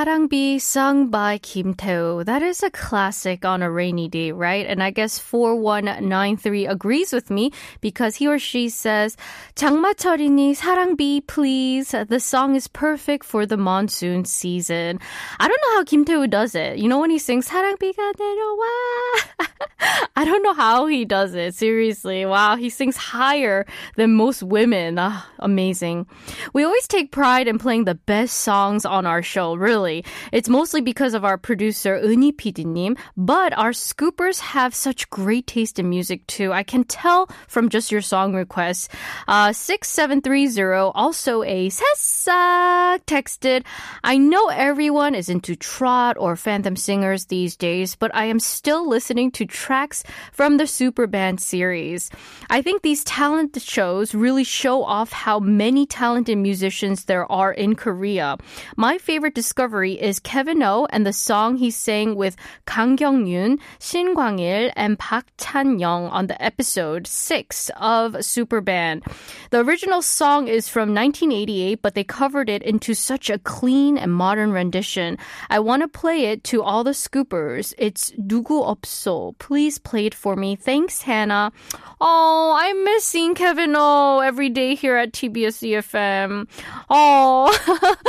Sarangbi 0.00 0.58
sung 0.58 1.08
by 1.08 1.36
Kim 1.36 1.74
Tae 1.74 2.24
That 2.24 2.40
is 2.40 2.62
a 2.62 2.70
classic 2.70 3.44
on 3.44 3.60
a 3.60 3.70
rainy 3.70 4.08
day, 4.08 4.32
right? 4.32 4.64
And 4.64 4.82
I 4.82 4.90
guess 4.90 5.18
4193 5.18 6.64
agrees 6.66 7.12
with 7.12 7.28
me 7.28 7.52
because 7.82 8.16
he 8.16 8.26
or 8.26 8.38
she 8.38 8.70
says, 8.70 9.18
장마철이니 9.54 10.56
사랑비, 10.56 11.26
please. 11.26 11.90
The 11.90 12.20
song 12.20 12.56
is 12.56 12.68
perfect 12.68 13.26
for 13.26 13.44
the 13.44 13.58
monsoon 13.58 14.24
season. 14.24 14.98
I 15.38 15.46
don't 15.46 15.60
know 15.60 15.76
how 15.76 15.84
Kim 15.84 16.06
Tae 16.06 16.26
does 16.26 16.54
it. 16.54 16.78
You 16.78 16.88
know 16.88 16.98
when 16.98 17.10
he 17.10 17.18
sings 17.18 17.46
사랑비가 17.46 18.14
내려와? 18.16 19.46
I 20.16 20.24
don't 20.24 20.42
know 20.42 20.54
how 20.54 20.86
he 20.86 21.04
does 21.04 21.34
it. 21.34 21.54
Seriously. 21.54 22.24
Wow. 22.24 22.56
He 22.56 22.70
sings 22.70 22.96
higher 22.96 23.66
than 23.96 24.14
most 24.14 24.42
women. 24.42 24.98
Ah, 24.98 25.28
amazing. 25.38 26.06
We 26.54 26.64
always 26.64 26.88
take 26.88 27.12
pride 27.12 27.46
in 27.46 27.58
playing 27.58 27.84
the 27.84 27.94
best 27.94 28.38
songs 28.38 28.86
on 28.86 29.04
our 29.04 29.22
show. 29.22 29.54
Really. 29.54 29.89
It's 30.32 30.48
mostly 30.48 30.80
because 30.80 31.14
of 31.14 31.24
our 31.24 31.36
producer, 31.36 31.98
Uni 31.98 32.32
PD님, 32.32 32.96
but 33.16 33.56
our 33.58 33.72
scoopers 33.72 34.38
have 34.38 34.74
such 34.74 35.10
great 35.10 35.46
taste 35.48 35.78
in 35.80 35.90
music 35.90 36.24
too. 36.28 36.52
I 36.52 36.62
can 36.62 36.84
tell 36.84 37.28
from 37.48 37.68
just 37.68 37.90
your 37.90 38.00
song 38.00 38.34
requests. 38.34 38.88
Uh, 39.26 39.52
6730, 39.52 40.92
also 40.94 41.42
a 41.42 41.68
새싹 41.68 43.00
texted. 43.06 43.64
I 44.04 44.18
know 44.18 44.48
everyone 44.48 45.16
is 45.16 45.28
into 45.28 45.56
trot 45.56 46.16
or 46.18 46.36
phantom 46.36 46.76
singers 46.76 47.26
these 47.26 47.56
days, 47.56 47.96
but 47.96 48.14
I 48.14 48.26
am 48.26 48.38
still 48.38 48.88
listening 48.88 49.32
to 49.32 49.46
tracks 49.46 50.04
from 50.32 50.58
the 50.58 50.64
Superband 50.64 51.40
series. 51.40 52.10
I 52.50 52.62
think 52.62 52.82
these 52.82 53.02
talent 53.02 53.60
shows 53.60 54.14
really 54.14 54.44
show 54.44 54.84
off 54.84 55.10
how 55.10 55.40
many 55.40 55.86
talented 55.86 56.38
musicians 56.38 57.06
there 57.06 57.30
are 57.30 57.52
in 57.52 57.74
Korea. 57.74 58.36
My 58.76 58.98
favorite 58.98 59.34
discovery 59.34 59.79
is 59.80 60.20
Kevin 60.20 60.62
O 60.62 60.86
and 60.90 61.06
the 61.06 61.14
song 61.14 61.56
he 61.56 61.70
sang 61.70 62.14
with 62.14 62.36
Kang 62.66 62.96
Kyung-yoon, 62.96 63.58
Shin 63.80 64.14
Kwang-il, 64.14 64.70
and 64.76 64.98
Park 64.98 65.24
Chan-young 65.38 66.08
on 66.08 66.26
the 66.26 66.40
episode 66.42 67.06
6 67.06 67.70
of 67.76 68.12
Superband. 68.16 69.02
The 69.50 69.64
original 69.64 70.02
song 70.02 70.46
is 70.46 70.68
from 70.68 70.94
1988, 70.94 71.80
but 71.80 71.94
they 71.94 72.04
covered 72.04 72.50
it 72.50 72.62
into 72.62 72.92
such 72.92 73.30
a 73.30 73.38
clean 73.38 73.96
and 73.96 74.12
modern 74.12 74.52
rendition. 74.52 75.16
I 75.48 75.60
want 75.60 75.80
to 75.82 75.88
play 75.88 76.26
it 76.26 76.44
to 76.44 76.62
all 76.62 76.84
the 76.84 76.90
scoopers. 76.90 77.72
It's 77.78 78.12
누구 78.12 78.62
없어. 78.62 79.38
Please 79.38 79.78
play 79.78 80.04
it 80.04 80.14
for 80.14 80.36
me. 80.36 80.56
Thanks, 80.56 81.00
Hannah. 81.00 81.50
Oh, 81.98 82.54
I 82.54 82.74
miss 82.84 83.04
seeing 83.04 83.34
Kevin 83.34 83.74
O 83.74 84.20
every 84.20 84.50
day 84.50 84.74
here 84.74 84.96
at 84.96 85.12
TBS 85.12 85.64
EFM. 85.64 86.46
Oh, 86.90 87.48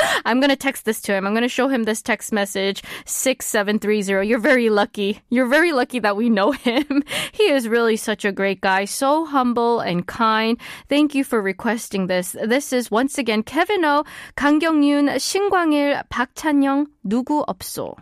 I'm 0.25 0.41
going 0.41 0.49
to 0.49 0.57
text 0.57 0.83
this 0.83 0.99
to 1.03 1.13
him. 1.13 1.25
I'm 1.25 1.33
going 1.37 1.43
to 1.43 1.47
show 1.47 1.60
him 1.61 1.83
this 1.83 2.01
text 2.01 2.31
message 2.31 2.83
6730. 3.05 4.27
You're 4.27 4.39
very 4.39 4.69
lucky. 4.69 5.19
You're 5.29 5.47
very 5.47 5.71
lucky 5.71 5.99
that 5.99 6.15
we 6.15 6.29
know 6.29 6.51
him. 6.51 7.03
he 7.31 7.43
is 7.49 7.67
really 7.67 7.97
such 7.97 8.25
a 8.25 8.31
great 8.31 8.61
guy, 8.61 8.85
so 8.85 9.25
humble 9.25 9.79
and 9.79 10.05
kind. 10.07 10.57
Thank 10.89 11.15
you 11.15 11.23
for 11.23 11.41
requesting 11.41 12.07
this. 12.07 12.35
This 12.43 12.73
is 12.73 12.91
once 12.91 13.17
again 13.17 13.43
Kevin 13.43 13.85
O, 13.85 14.03
강경윤, 14.35 15.17
신광일, 15.17 16.03
박찬영, 16.09 16.87
누구 17.03 17.43
없소. 17.45 17.95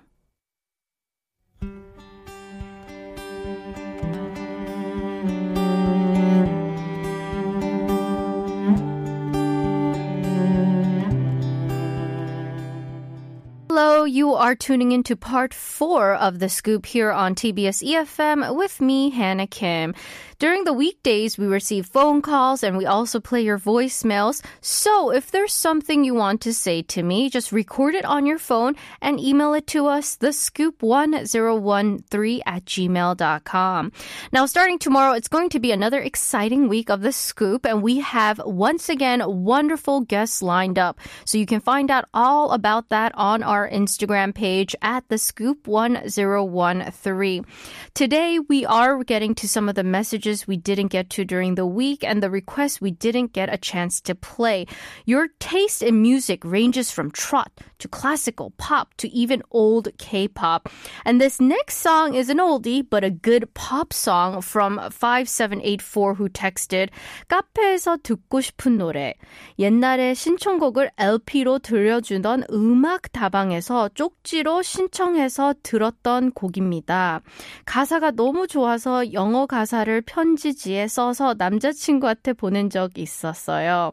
Hello, 13.83 14.05
you 14.05 14.35
are 14.35 14.55
tuning 14.55 14.93
into 14.93 15.17
part 15.17 15.55
four 15.55 16.13
of 16.13 16.39
the 16.39 16.51
scoop 16.51 16.85
here 16.85 17.11
on 17.11 17.35
TBS 17.35 17.83
EFM 17.83 18.55
with 18.55 18.79
me, 18.79 19.09
Hannah 19.09 19.47
Kim. 19.47 19.95
During 20.41 20.65
the 20.65 20.73
weekdays, 20.73 21.37
we 21.37 21.47
receive 21.47 21.85
phone 21.85 22.23
calls 22.23 22.63
and 22.63 22.79
we 22.79 22.87
also 22.87 23.21
play 23.21 23.43
your 23.43 23.59
voicemails. 23.59 24.43
So 24.63 25.13
if 25.13 25.31
there's 25.31 25.53
something 25.53 26.03
you 26.03 26.15
want 26.15 26.41
to 26.43 26.55
say 26.55 26.81
to 26.83 27.03
me, 27.03 27.29
just 27.29 27.53
record 27.53 27.95
it 27.95 28.07
on 28.07 28.25
your 28.25 28.39
phone 28.39 28.75
and 29.03 29.21
email 29.21 29.53
it 29.53 29.67
to 29.69 29.87
us, 29.87 30.17
thescoop1013 30.17 32.41
at 32.47 32.65
gmail.com. 32.65 33.93
Now, 34.33 34.47
starting 34.47 34.79
tomorrow, 34.79 35.13
it's 35.13 35.29
going 35.29 35.51
to 35.51 35.61
be 35.61 35.73
another 35.73 36.01
exciting 36.01 36.69
week 36.69 36.89
of 36.89 37.03
the 37.03 37.13
scoop 37.13 37.67
and 37.67 37.83
we 37.83 38.01
have 38.01 38.41
once 38.43 38.89
again 38.89 39.23
wonderful 39.27 40.01
guests 40.01 40.41
lined 40.41 40.79
up. 40.79 40.99
So 41.27 41.37
you 41.37 41.45
can 41.45 41.61
find 41.61 41.91
out 41.91 42.07
all 42.15 42.53
about 42.53 42.89
that 42.89 43.13
on 43.15 43.43
our 43.43 43.69
Instagram 43.70 44.34
page 44.34 44.76
at 44.82 45.08
the 45.10 45.16
scoop1013. 45.16 47.46
Today, 47.94 48.40
we 48.40 48.66
are 48.66 49.04
getting 49.04 49.36
to 49.36 49.48
some 49.48 49.70
of 49.70 49.76
the 49.76 49.84
messages 49.84 50.48
we 50.48 50.58
didn't 50.58 50.88
get 50.88 51.10
to 51.12 51.26
during 51.26 51.56
the 51.56 51.66
week 51.66 52.04
and 52.04 52.22
the 52.22 52.30
requests 52.30 52.82
we 52.82 52.92
didn't 52.92 53.34
get 53.34 53.54
a 53.54 53.58
chance 53.58 54.02
to 54.02 54.16
play. 54.16 54.66
Your 55.06 55.28
taste 55.40 55.82
in 55.82 56.02
music 56.02 56.44
ranges 56.44 56.92
from 56.92 57.12
trot 57.12 57.52
to 57.80 57.88
classical, 57.88 58.52
pop 58.58 58.94
to 58.98 59.10
even 59.10 59.42
old 59.52 59.90
K-pop. 59.98 60.70
And 61.06 61.20
this 61.20 61.40
next 61.40 61.78
song 61.78 62.14
is 62.14 62.30
an 62.30 62.38
oldie 62.38 62.86
but 62.88 63.04
a 63.04 63.10
good 63.10 63.54
pop 63.54 63.94
song 63.94 64.42
from 64.42 64.80
5784 64.92 66.16
who 66.16 66.30
texted 66.30 66.90
카페에서 67.28 67.98
듣고 68.04 68.42
싶은 68.42 68.78
노래. 68.78 69.16
옛날에 69.58 70.14
신청곡을 70.14 70.92
LP로 70.98 71.60
들려주던 71.60 72.46
음악 72.52 73.12
다방에서 73.12 73.59
보내서 73.61 73.91
쪽지로 73.95 74.63
신청해서 74.63 75.55
들었던 75.63 76.33
곡입니다. 76.33 77.21
가사가 77.67 78.11
너무 78.13 78.47
좋아서 78.47 79.13
영어 79.13 79.47
가사를 79.47 80.01
편지지에 80.03 80.89
써서 80.89 81.35
남자친구한테 81.39 82.33
보낸 82.33 82.71
적 82.71 82.99
있었어요. 82.99 83.93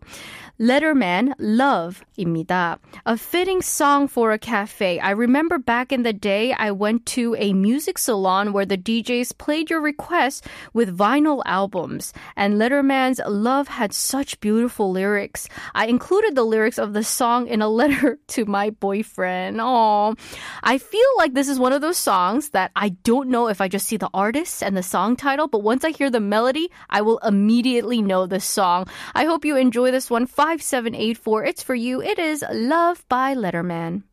Lettermen 0.60 1.36
Love입니다. 1.39 2.80
A 3.06 3.13
fitting 3.13 3.62
song 3.62 4.08
for 4.08 4.32
a 4.32 4.39
cafe. 4.39 4.99
I 4.99 5.12
remember 5.12 5.60
back 5.60 5.91
in 5.91 6.01
the 6.01 6.13
day 6.13 6.51
I 6.51 6.71
went 6.71 7.06
to 7.13 7.36
a 7.38 7.53
music 7.53 7.99
salon 7.99 8.53
where 8.53 8.65
the 8.65 8.77
DJs 8.77 9.38
played 9.38 9.69
your 9.69 9.82
requests 9.82 10.41
with 10.73 10.97
vinyl 10.97 11.43
albums 11.45 12.12
and 12.36 12.58
Lettermen's 12.58 13.21
Love 13.27 13.67
had 13.67 13.93
such 13.93 14.39
beautiful 14.39 14.91
lyrics. 14.91 15.47
I 15.75 15.86
included 15.86 16.34
the 16.34 16.43
lyrics 16.43 16.80
of 16.80 16.93
the 16.93 17.03
song 17.03 17.47
in 17.47 17.62
a 17.62 17.69
letter 17.69 18.17
to 18.30 18.45
my 18.45 18.71
boyfriend. 18.71 19.46
Oh, 19.60 20.15
I 20.63 20.77
feel 20.77 21.10
like 21.17 21.33
this 21.33 21.47
is 21.49 21.60
one 21.60 21.73
of 21.73 21.81
those 21.81 21.97
songs 21.97 22.49
that 22.49 22.71
I 22.75 22.89
don't 22.89 23.29
know 23.29 23.47
if 23.47 23.62
I 23.62 23.67
just 23.67 23.88
see 23.88 23.97
the 23.97 24.10
artist 24.13 24.63
and 24.63 24.75
the 24.75 24.83
song 24.83 25.15
title, 25.15 25.47
but 25.47 25.63
once 25.63 25.83
I 25.83 25.91
hear 25.91 26.10
the 26.10 26.19
melody, 26.19 26.69
I 26.89 27.01
will 27.01 27.19
immediately 27.19 28.01
know 28.01 28.25
the 28.25 28.39
song. 28.39 28.88
I 29.15 29.25
hope 29.25 29.45
you 29.45 29.55
enjoy 29.55 29.91
this 29.91 30.10
one. 30.10 30.25
5784. 30.25 31.45
It's 31.45 31.63
for 31.63 31.75
you. 31.75 32.01
It 32.01 32.19
is 32.19 32.43
Love 32.51 33.05
by 33.10 33.36
Lettermen. 33.36 34.03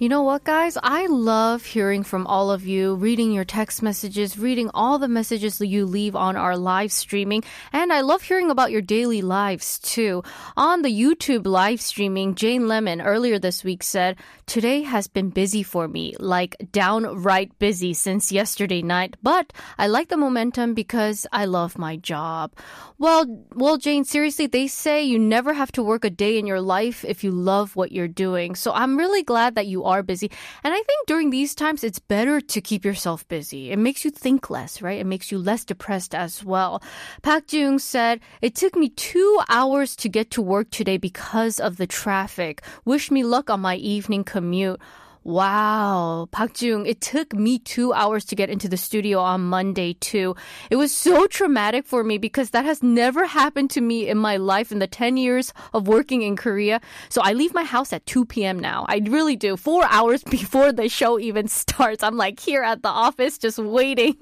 You 0.00 0.08
know 0.08 0.22
what, 0.22 0.44
guys? 0.44 0.78
I 0.82 1.08
love 1.08 1.62
hearing 1.62 2.04
from 2.04 2.26
all 2.26 2.50
of 2.50 2.66
you, 2.66 2.94
reading 2.94 3.32
your 3.32 3.44
text 3.44 3.82
messages, 3.82 4.38
reading 4.38 4.70
all 4.72 4.98
the 4.98 5.08
messages 5.08 5.58
that 5.58 5.66
you 5.66 5.84
leave 5.84 6.16
on 6.16 6.36
our 6.36 6.56
live 6.56 6.90
streaming, 6.90 7.44
and 7.70 7.92
I 7.92 8.00
love 8.00 8.22
hearing 8.22 8.50
about 8.50 8.70
your 8.70 8.80
daily 8.80 9.20
lives 9.20 9.78
too. 9.78 10.22
On 10.56 10.80
the 10.80 10.88
YouTube 10.88 11.46
live 11.46 11.82
streaming, 11.82 12.34
Jane 12.34 12.66
Lemon 12.66 13.02
earlier 13.02 13.38
this 13.38 13.62
week 13.62 13.82
said, 13.82 14.16
Today 14.46 14.84
has 14.84 15.06
been 15.06 15.28
busy 15.28 15.62
for 15.62 15.86
me, 15.86 16.16
like 16.18 16.56
downright 16.72 17.58
busy 17.58 17.92
since 17.92 18.32
yesterday 18.32 18.80
night, 18.80 19.16
but 19.22 19.52
I 19.76 19.88
like 19.88 20.08
the 20.08 20.16
momentum 20.16 20.72
because 20.72 21.26
I 21.30 21.44
love 21.44 21.76
my 21.76 21.96
job. 21.96 22.52
Well, 22.98 23.44
well, 23.54 23.76
Jane, 23.76 24.04
seriously, 24.04 24.46
they 24.46 24.66
say 24.66 25.02
you 25.04 25.18
never 25.18 25.52
have 25.52 25.72
to 25.72 25.82
work 25.82 26.06
a 26.06 26.10
day 26.10 26.38
in 26.38 26.46
your 26.46 26.62
life 26.62 27.04
if 27.04 27.22
you 27.22 27.30
love 27.32 27.76
what 27.76 27.92
you're 27.92 28.08
doing. 28.08 28.54
So 28.54 28.72
I'm 28.72 28.96
really 28.96 29.22
glad 29.22 29.56
that 29.56 29.66
you 29.66 29.89
are 29.90 30.02
busy. 30.02 30.30
And 30.64 30.72
I 30.72 30.76
think 30.76 31.06
during 31.06 31.30
these 31.30 31.54
times, 31.54 31.84
it's 31.84 31.98
better 31.98 32.40
to 32.40 32.60
keep 32.60 32.84
yourself 32.84 33.26
busy. 33.28 33.70
It 33.70 33.78
makes 33.78 34.04
you 34.04 34.10
think 34.10 34.50
less, 34.50 34.80
right? 34.80 35.00
It 35.00 35.06
makes 35.06 35.30
you 35.30 35.38
less 35.38 35.64
depressed 35.64 36.14
as 36.14 36.44
well. 36.44 36.82
Park 37.22 37.52
Jung 37.52 37.78
said, 37.78 38.20
It 38.40 38.54
took 38.54 38.76
me 38.76 38.88
two 38.88 39.40
hours 39.48 39.96
to 39.96 40.08
get 40.08 40.30
to 40.32 40.42
work 40.42 40.70
today 40.70 40.96
because 40.96 41.60
of 41.60 41.76
the 41.76 41.86
traffic. 41.86 42.62
Wish 42.84 43.10
me 43.10 43.22
luck 43.22 43.50
on 43.50 43.60
my 43.60 43.76
evening 43.76 44.24
commute. 44.24 44.80
Wow, 45.25 46.27
Park 46.29 46.61
Jung, 46.61 46.85
it 46.85 47.01
took 47.01 47.33
me 47.33 47.57
two 47.57 47.91
hours 47.93 48.25
to 48.25 48.35
get 48.35 48.51
into 48.51 48.69
the 48.69 48.77
studio 48.77 49.17
on 49.21 49.41
Monday 49.41 49.93
too. 49.93 50.35
It 50.69 50.75
was 50.75 50.93
so 50.93 51.25
traumatic 51.25 51.87
for 51.87 52.03
me 52.03 52.19
because 52.19 52.51
that 52.51 52.63
has 52.63 52.83
never 52.83 53.25
happened 53.25 53.71
to 53.71 53.81
me 53.81 54.07
in 54.07 54.19
my 54.19 54.37
life 54.37 54.71
in 54.71 54.77
the 54.77 54.85
10 54.85 55.17
years 55.17 55.51
of 55.73 55.87
working 55.87 56.21
in 56.21 56.35
Korea. 56.35 56.79
So 57.09 57.23
I 57.23 57.33
leave 57.33 57.55
my 57.55 57.63
house 57.63 57.91
at 57.91 58.05
2 58.05 58.25
p.m. 58.25 58.59
now. 58.59 58.85
I 58.87 59.01
really 59.03 59.35
do. 59.35 59.57
Four 59.57 59.85
hours 59.89 60.21
before 60.23 60.71
the 60.71 60.87
show 60.89 61.17
even 61.17 61.47
starts. 61.47 62.03
I'm 62.03 62.17
like 62.17 62.39
here 62.39 62.61
at 62.61 62.83
the 62.83 62.89
office 62.89 63.39
just 63.39 63.57
waiting. 63.57 64.13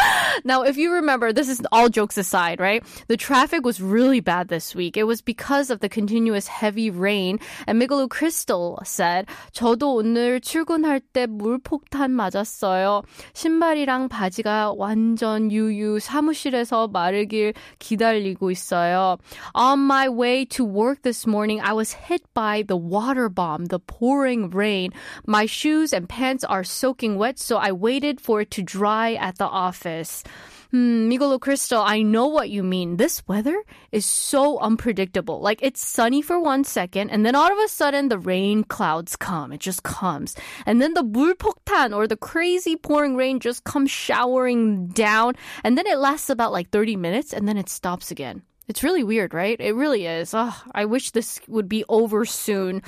now, 0.45 0.61
if 0.61 0.77
you 0.77 0.93
remember, 0.93 1.33
this 1.33 1.49
is 1.49 1.59
all 1.71 1.89
jokes 1.89 2.19
aside, 2.19 2.59
right? 2.59 2.83
The 3.07 3.17
traffic 3.17 3.65
was 3.65 3.81
really 3.81 4.19
bad 4.19 4.49
this 4.49 4.75
week. 4.75 4.95
It 4.95 5.05
was 5.09 5.23
because 5.23 5.71
of 5.71 5.79
the 5.79 5.89
continuous 5.89 6.45
heavy 6.45 6.91
rain. 6.91 7.39
And 7.65 7.81
Migaloo 7.81 8.11
Crystal 8.11 8.79
said, 8.85 9.25
저도 9.53 9.95
오늘 9.95 10.39
출근할 10.45 10.99
때 10.99 11.25
물폭탄 11.25 12.11
맞았어요. 12.11 13.01
신발이랑 13.33 14.09
바지가 14.09 14.73
완전 14.77 15.51
유유 15.51 15.99
사무실에서 15.99 16.87
마르길 16.87 17.53
기다리고 17.79 18.51
있어요. 18.51 19.17
On 19.55 19.79
my 19.79 20.07
way 20.07 20.45
to 20.45 20.63
work 20.63 21.01
this 21.01 21.27
morning, 21.27 21.61
I 21.61 21.73
was 21.73 21.93
hit 21.93 22.21
by 22.33 22.63
the 22.63 22.77
water 22.77 23.29
bomb, 23.29 23.65
the 23.65 23.79
pouring 23.79 24.49
rain. 24.51 24.91
My 25.25 25.45
shoes 25.45 25.93
and 25.93 26.07
pants 26.07 26.43
are 26.43 26.63
soaking 26.63 27.17
wet, 27.17 27.39
so 27.39 27.57
I 27.57 27.71
waited 27.71 28.21
for 28.21 28.41
it 28.41 28.51
to 28.51 28.61
dry 28.61 29.13
at 29.15 29.37
the 29.37 29.47
office. 29.47 30.23
Hmm, 30.71 31.09
Migolo 31.11 31.39
Crystal, 31.39 31.81
I 31.81 32.01
know 32.01 32.27
what 32.27 32.49
you 32.49 32.63
mean. 32.63 32.97
This 32.97 33.27
weather 33.27 33.63
is 33.91 34.05
so 34.05 34.57
unpredictable. 34.59 35.41
Like 35.41 35.59
it's 35.61 35.85
sunny 35.85 36.21
for 36.21 36.39
one 36.39 36.63
second, 36.63 37.09
and 37.09 37.25
then 37.25 37.35
all 37.35 37.51
of 37.51 37.57
a 37.57 37.67
sudden 37.67 38.09
the 38.09 38.19
rain 38.19 38.63
clouds 38.63 39.15
come. 39.15 39.51
It 39.51 39.59
just 39.59 39.83
comes. 39.83 40.35
And 40.65 40.81
then 40.81 40.93
the 40.93 41.03
물폭탄 41.03 41.95
or 41.95 42.07
the 42.07 42.17
crazy 42.17 42.75
pouring 42.75 43.15
rain 43.15 43.39
just 43.39 43.63
comes 43.63 43.91
showering 43.91 44.87
down, 44.87 45.35
and 45.63 45.77
then 45.77 45.87
it 45.87 45.97
lasts 45.97 46.29
about 46.29 46.51
like 46.51 46.69
30 46.69 46.95
minutes, 46.95 47.33
and 47.33 47.47
then 47.47 47.57
it 47.57 47.67
stops 47.67 48.11
again. 48.11 48.43
It's 48.68 48.82
really 48.82 49.04
weird, 49.04 49.32
right? 49.32 49.56
It 49.60 49.74
really 49.76 50.06
is. 50.06 50.34
Oh, 50.34 50.52
I 50.74 50.86
wish 50.86 51.12
this 51.12 51.40
would 51.46 51.68
be 51.68 51.84
over 51.88 52.24
soon. 52.24 52.82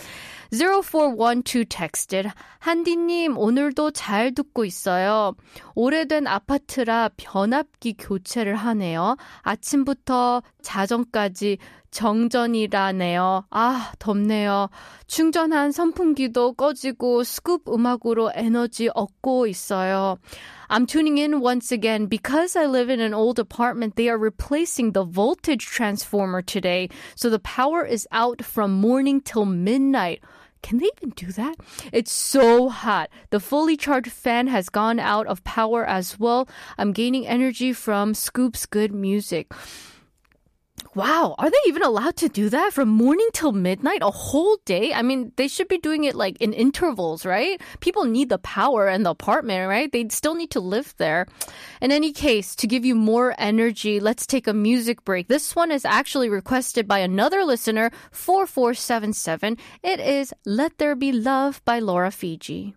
0412 0.51 1.67
texted 1.67 2.33
한디님 2.61 3.37
오늘도 3.38 3.93
잘 3.93 4.33
듣고 4.35 4.64
있어요. 4.64 5.37
오래된 5.77 6.27
아파트라 6.27 7.11
변압기 7.17 7.95
교체를 7.97 8.57
하네요. 8.57 9.17
아침부터 9.43 10.43
자정까지 10.62 11.59
정전이라네요. 11.93 13.46
아, 13.52 13.91
덥네요. 14.00 14.69
충전한 15.08 15.72
선풍기도 15.72 16.54
꺼지고 16.54 17.22
스쿱 17.22 17.72
음악으로 17.72 18.32
에너지 18.34 18.89
얻고 18.93 19.48
있어요. 19.48 20.17
I'm 20.69 20.88
tuning 20.88 21.19
in 21.19 21.39
once 21.39 21.72
again 21.72 22.08
because 22.08 22.56
I 22.56 22.65
live 22.65 22.89
in 22.89 23.00
an 23.00 23.13
old 23.13 23.38
apartment. 23.38 23.96
They 23.96 24.10
are 24.10 24.17
replacing 24.17 24.93
the 24.93 25.04
voltage 25.04 25.67
transformer 25.67 26.41
today. 26.41 26.89
So 27.15 27.30
the 27.30 27.38
power 27.38 27.86
is 27.86 28.08
out 28.12 28.43
from 28.43 28.82
morning 28.82 29.22
till 29.22 29.46
midnight. 29.46 30.22
Can 30.63 30.80
they 30.80 30.89
even 30.98 31.12
do 31.12 31.28
that? 31.34 31.58
It's 31.91 32.12
so 32.12 32.69
hot. 32.69 33.10
The 33.30 33.39
fully 33.39 33.78
charged 33.78 34.12
fan 34.12 34.48
has 34.48 34.69
gone 34.69 34.98
out 34.98 35.28
of 35.28 35.43
power 35.43 35.86
as 35.86 36.17
well. 36.17 36.48
I'm 36.80 36.93
gaining 36.93 37.28
energy 37.28 37.74
from 37.74 38.15
Scoop's 38.15 38.65
good 38.65 38.93
music. 38.96 39.52
Wow, 40.94 41.35
are 41.38 41.51
they 41.51 41.57
even 41.66 41.83
allowed 41.83 42.16
to 42.16 42.29
do 42.29 42.48
that 42.48 42.72
from 42.72 42.88
morning 42.88 43.29
till 43.33 43.53
midnight, 43.53 44.01
a 44.03 44.11
whole 44.11 44.57
day? 44.64 44.92
I 44.92 45.03
mean, 45.03 45.33
they 45.37 45.46
should 45.46 45.68
be 45.68 45.79
doing 45.79 46.05
it 46.05 46.14
like 46.14 46.40
in 46.40 46.53
intervals, 46.53 47.27
right? 47.27 47.61
People 47.81 48.05
need 48.05 48.31
the 48.31 48.38
power 48.38 48.88
and 48.88 49.05
the 49.05 49.11
apartment, 49.11 49.68
right? 49.68 49.92
They 49.92 50.09
still 50.09 50.35
need 50.35 50.51
to 50.53 50.61
live 50.61 50.94
there. 50.96 51.27
In 51.81 51.92
any 51.92 52.12
case, 52.12 52.57
to 52.57 52.66
give 52.66 52.85
you 52.85 52.94
more 52.94 53.35
energy, 53.38 54.01
let's 54.01 54.27
take 54.27 54.46
a 54.46 54.55
music 54.55 55.05
break. 55.05 55.29
This 55.29 55.55
one 55.55 55.70
is 55.70 55.85
actually 55.85 56.31
requested 56.31 56.88
by 56.88 56.98
another 57.01 57.44
listener, 57.44 57.90
4477. 58.11 59.59
It 59.83 60.01
is 60.01 60.33
Let 60.44 60.79
There 60.79 60.96
Be 60.96 61.12
Love 61.12 61.62
by 61.64 61.79
Laura 61.79 62.11
Fygi. 62.11 62.74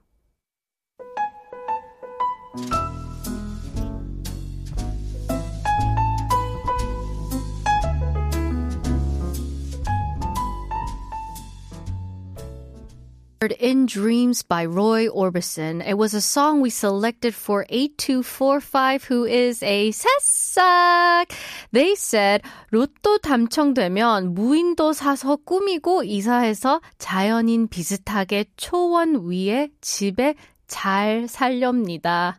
In 13.41 13.87
Dreams 13.87 14.43
by 14.43 14.65
Roy 14.65 15.07
Orbison. 15.07 15.81
It 15.83 15.97
was 15.97 16.13
a 16.13 16.21
song 16.21 16.61
we 16.61 16.69
selected 16.69 17.33
for 17.33 17.65
8245 17.69 19.05
who 19.05 19.25
is 19.25 19.63
a 19.63 19.89
새싹. 19.89 21.25
They 21.71 21.93
said 21.93 22.43
로또 22.71 23.17
당첨되면 23.17 24.35
무인도 24.35 24.93
사서 24.93 25.37
꾸미고 25.37 26.03
이사해서 26.03 26.81
자연인 26.99 27.67
비슷하게 27.67 28.45
초원 28.57 29.25
위에 29.25 29.71
집에 29.81 30.35
잘 30.67 31.25
살렵니다. 31.27 32.37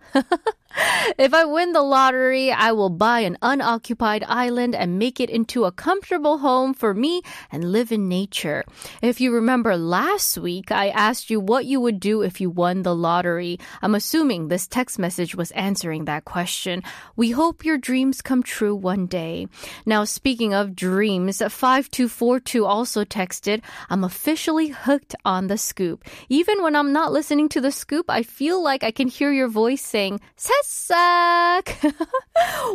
If 1.18 1.35
I 1.35 1.44
win 1.44 1.72
the 1.72 1.82
lottery, 1.82 2.50
I 2.50 2.72
will 2.72 2.90
buy 2.90 3.20
an 3.20 3.37
unoccupied 3.42 4.24
island 4.26 4.74
and 4.74 4.98
make 4.98 5.20
it 5.20 5.30
into 5.30 5.64
a 5.64 5.72
comfortable 5.72 6.38
home 6.38 6.74
for 6.74 6.94
me 6.94 7.22
and 7.50 7.72
live 7.72 7.92
in 7.92 8.08
nature. 8.08 8.64
If 9.02 9.20
you 9.20 9.32
remember 9.32 9.76
last 9.76 10.38
week, 10.38 10.72
I 10.72 10.88
asked 10.88 11.30
you 11.30 11.40
what 11.40 11.66
you 11.66 11.80
would 11.80 12.00
do 12.00 12.22
if 12.22 12.40
you 12.40 12.50
won 12.50 12.82
the 12.82 12.94
lottery. 12.94 13.58
I'm 13.82 13.94
assuming 13.94 14.48
this 14.48 14.66
text 14.66 14.98
message 14.98 15.35
was 15.35 15.50
answering 15.52 16.06
that 16.06 16.24
question. 16.24 16.82
We 17.16 17.30
hope 17.30 17.64
your 17.64 17.78
dreams 17.78 18.22
come 18.22 18.42
true 18.42 18.74
one 18.74 19.06
day. 19.06 19.48
Now, 19.85 20.04
speaking 20.04 20.54
of 20.54 20.76
dreams, 20.76 21.38
5242 21.38 22.64
also 22.64 23.04
texted, 23.04 23.62
I'm 23.90 24.04
officially 24.04 24.68
hooked 24.68 25.14
on 25.24 25.48
the 25.48 25.58
scoop. 25.58 26.04
Even 26.28 26.62
when 26.62 26.76
I'm 26.76 26.92
not 26.92 27.12
listening 27.12 27.48
to 27.50 27.61
the 27.61 27.72
scoop, 27.72 28.06
I 28.08 28.22
feel 28.22 28.62
like 28.62 28.82
I 28.82 28.90
can 28.90 29.08
hear 29.08 29.32
your 29.32 29.48
voice 29.48 29.82
saying, 29.82 30.20
새싹. 30.62 31.65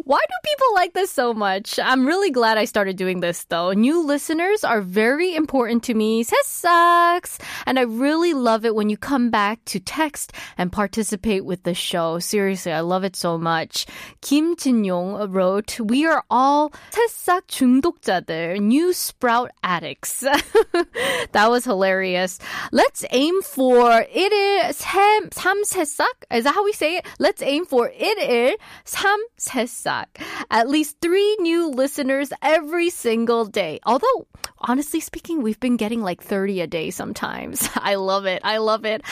Why 0.05 0.19
do 0.19 0.35
people 0.43 0.75
like 0.75 0.95
this 0.95 1.11
so 1.11 1.33
much? 1.33 1.79
I'm 1.79 2.05
really 2.07 2.31
glad 2.31 2.59
I 2.59 2.65
started 2.65 2.97
doing 2.97 3.21
this 3.21 3.45
though. 3.45 3.73
New 3.73 4.05
listeners 4.05 4.65
are 4.65 4.81
very 4.81 5.35
important 5.35 5.85
to 5.85 5.95
me. 5.95 6.25
새싹s. 6.25 7.39
And 7.65 7.79
I 7.79 7.83
really 7.83 8.35
love 8.35 8.65
it 8.65 8.75
when 8.75 8.91
you 8.91 8.97
come 8.97 9.31
back 9.31 9.65
to 9.67 9.79
text 9.79 10.33
and 10.59 10.73
participate 10.73 11.45
with 11.45 11.63
the 11.63 11.75
show. 11.75 12.19
Seriously, 12.19 12.73
I 12.73 12.81
love 12.81 13.05
it 13.05 13.15
so 13.15 13.39
much. 13.39 13.87
Kim 14.21 14.57
Jin-yong 14.57 15.31
wrote, 15.31 15.79
We 15.79 16.05
are 16.07 16.25
all 16.31 16.73
새싹 16.91 17.43
중독자들, 17.47 18.61
new 18.61 18.93
sprout 18.93 19.51
addicts. 19.63 20.25
that 21.33 21.49
was 21.49 21.65
hilarious. 21.65 22.41
Let's 22.73 23.05
aim 23.11 23.41
for 23.43 24.05
it 24.13 24.33
is 24.33 24.79
삼, 24.79 25.31
삼새싹. 25.31 26.27
Is 26.33 26.45
that 26.45 26.55
how 26.55 26.65
we 26.65 26.73
say 26.73 26.97
it? 26.97 27.07
Let's 27.19 27.43
aim 27.43 27.65
for 27.67 27.76
it 27.77 28.19
is 28.19 28.57
삼새싹. 28.87 30.07
At 30.51 30.69
least 30.69 30.97
three 31.01 31.37
new 31.41 31.69
listeners 31.69 32.33
every 32.41 32.89
single 32.91 33.45
day. 33.45 33.79
Although, 33.85 34.27
honestly 34.59 35.01
speaking, 35.01 35.43
we've 35.43 35.61
been 35.61 35.77
getting 35.77 36.01
like 36.01 36.23
30 36.23 36.63
a 36.63 36.67
day 36.67 36.91
sometimes. 36.91 37.69
I 37.77 37.97
love 37.97 38.25
it. 38.27 38.41
I 38.45 38.59
love 38.59 38.85
it. 38.85 39.03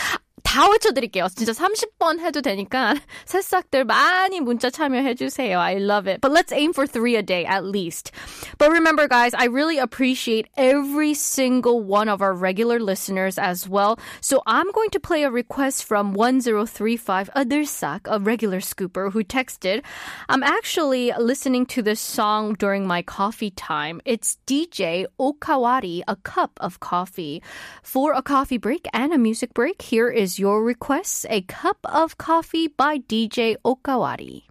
다 0.51 0.69
외쳐드릴게요. 0.69 1.29
진짜 1.29 1.53
30번 1.53 2.19
해도 2.19 2.41
되니까 2.41 2.95
새싹들 3.25 3.85
많이 3.85 4.41
문자 4.41 4.69
참여해주세요. 4.69 5.57
I 5.57 5.77
love 5.77 6.11
it. 6.11 6.21
But 6.21 6.33
let's 6.33 6.53
aim 6.53 6.73
for 6.73 6.89
three 6.89 7.15
a 7.15 7.23
day 7.23 7.45
at 7.47 7.65
least. 7.65 8.11
But 8.59 8.73
remember, 8.73 9.07
guys, 9.07 9.33
I 9.33 9.45
really 9.47 9.79
appreciate 9.79 10.49
every 10.57 11.15
single 11.15 11.85
one 11.85 12.09
of 12.09 12.21
our 12.21 12.35
regular 12.35 12.81
listeners 12.81 13.39
as 13.39 13.69
well. 13.69 14.01
So 14.21 14.43
I'm 14.45 14.71
going 14.73 14.91
to 14.91 14.99
play 14.99 15.23
a 15.23 15.31
request 15.31 15.85
from 15.85 16.15
1035 16.15 17.31
Adersak, 17.37 18.01
a 18.11 18.19
regular 18.19 18.59
scooper 18.59 19.13
who 19.13 19.23
texted. 19.23 19.85
I'm 20.29 20.43
actually 20.43 21.13
listening 21.17 21.67
to 21.67 21.83
this 21.83 22.01
song 22.01 22.55
during 22.55 22.89
my 22.89 23.03
coffee 23.03 23.53
time. 23.53 24.01
It's 24.05 24.37
DJ 24.49 25.07
Okawari, 25.21 26.03
A 26.09 26.17
Cup 26.17 26.59
of 26.61 26.81
Coffee. 26.81 27.41
For 27.85 28.15
a 28.15 28.23
coffee 28.23 28.59
break 28.59 28.89
and 28.93 29.13
a 29.13 29.19
music 29.19 29.55
break, 29.55 29.81
here 29.83 30.11
is 30.11 30.34
your 30.40 30.64
request, 30.64 31.26
A 31.30 31.42
Cup 31.42 31.78
of 31.86 32.18
Coffee 32.18 32.68
by 32.68 33.00
DJ 33.00 33.56
Okawari. 33.66 34.44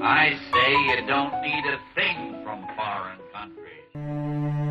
I 0.00 0.38
say 0.52 0.72
you 0.72 1.06
don't 1.06 1.34
need 1.42 1.64
a 1.66 1.78
thing 1.94 2.42
from 2.44 2.66
foreign 2.76 3.20
countries. 3.32 4.67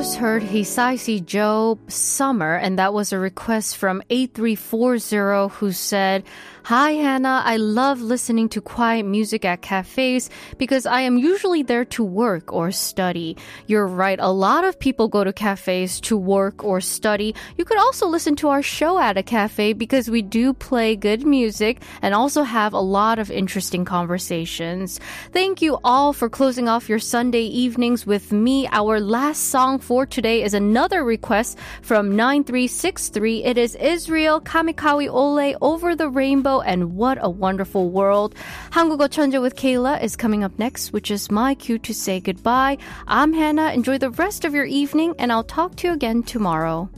Just 0.00 0.16
heard 0.16 0.42
Hisaishi 0.42 1.22
Joe 1.26 1.78
Summer, 1.88 2.54
and 2.54 2.78
that 2.78 2.94
was 2.94 3.12
a 3.12 3.18
request 3.18 3.76
from 3.76 4.02
8340 4.08 5.54
who 5.56 5.72
said, 5.72 6.24
Hi 6.70 6.92
Hannah, 6.92 7.42
I 7.44 7.56
love 7.56 8.00
listening 8.00 8.48
to 8.50 8.60
quiet 8.60 9.02
music 9.02 9.44
at 9.44 9.60
cafes 9.60 10.30
because 10.56 10.86
I 10.86 11.00
am 11.00 11.18
usually 11.18 11.64
there 11.64 11.84
to 11.86 12.04
work 12.04 12.52
or 12.52 12.70
study. 12.70 13.36
You're 13.66 13.88
right, 13.88 14.20
a 14.20 14.30
lot 14.30 14.62
of 14.62 14.78
people 14.78 15.08
go 15.08 15.24
to 15.24 15.32
cafes 15.32 16.00
to 16.02 16.16
work 16.16 16.62
or 16.62 16.80
study. 16.80 17.34
You 17.58 17.64
could 17.64 17.78
also 17.78 18.06
listen 18.06 18.36
to 18.36 18.50
our 18.50 18.62
show 18.62 19.00
at 19.00 19.18
a 19.18 19.22
cafe 19.24 19.72
because 19.72 20.08
we 20.08 20.22
do 20.22 20.52
play 20.52 20.94
good 20.94 21.26
music 21.26 21.82
and 22.02 22.14
also 22.14 22.44
have 22.44 22.72
a 22.72 22.78
lot 22.78 23.18
of 23.18 23.32
interesting 23.32 23.84
conversations. 23.84 25.00
Thank 25.32 25.60
you 25.60 25.76
all 25.82 26.12
for 26.12 26.28
closing 26.28 26.68
off 26.68 26.88
your 26.88 27.00
Sunday 27.00 27.46
evenings 27.46 28.06
with 28.06 28.30
me. 28.30 28.68
Our 28.70 29.00
last 29.00 29.48
song 29.48 29.80
for 29.80 30.06
today 30.06 30.44
is 30.44 30.54
another 30.54 31.02
request 31.02 31.58
from 31.82 32.14
9363. 32.14 33.42
It 33.42 33.58
is 33.58 33.74
Israel 33.74 34.40
Kamakawiwo'ole 34.40 35.56
Over 35.60 35.96
the 35.96 36.08
Rainbow 36.08 36.59
and 36.59 36.95
What 36.95 37.17
a 37.21 37.29
Wonderful 37.29 37.89
World. 37.89 38.35
한국어 38.71 39.07
천재 39.07 39.41
with 39.41 39.55
Kayla 39.55 40.03
is 40.03 40.15
coming 40.15 40.43
up 40.43 40.57
next, 40.59 40.91
which 40.91 41.09
is 41.09 41.31
my 41.31 41.55
cue 41.55 41.79
to 41.79 41.93
say 41.93 42.19
goodbye. 42.19 42.77
I'm 43.07 43.33
Hannah. 43.33 43.71
Enjoy 43.71 43.97
the 43.97 44.09
rest 44.11 44.43
of 44.43 44.53
your 44.53 44.65
evening 44.65 45.15
and 45.17 45.31
I'll 45.31 45.43
talk 45.43 45.75
to 45.77 45.87
you 45.87 45.93
again 45.93 46.23
tomorrow. 46.23 46.89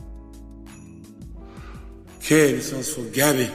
Okay, 2.20 2.54
this 2.54 2.74
one's 2.74 2.94
for 2.94 3.04
Gabby. 3.14 3.50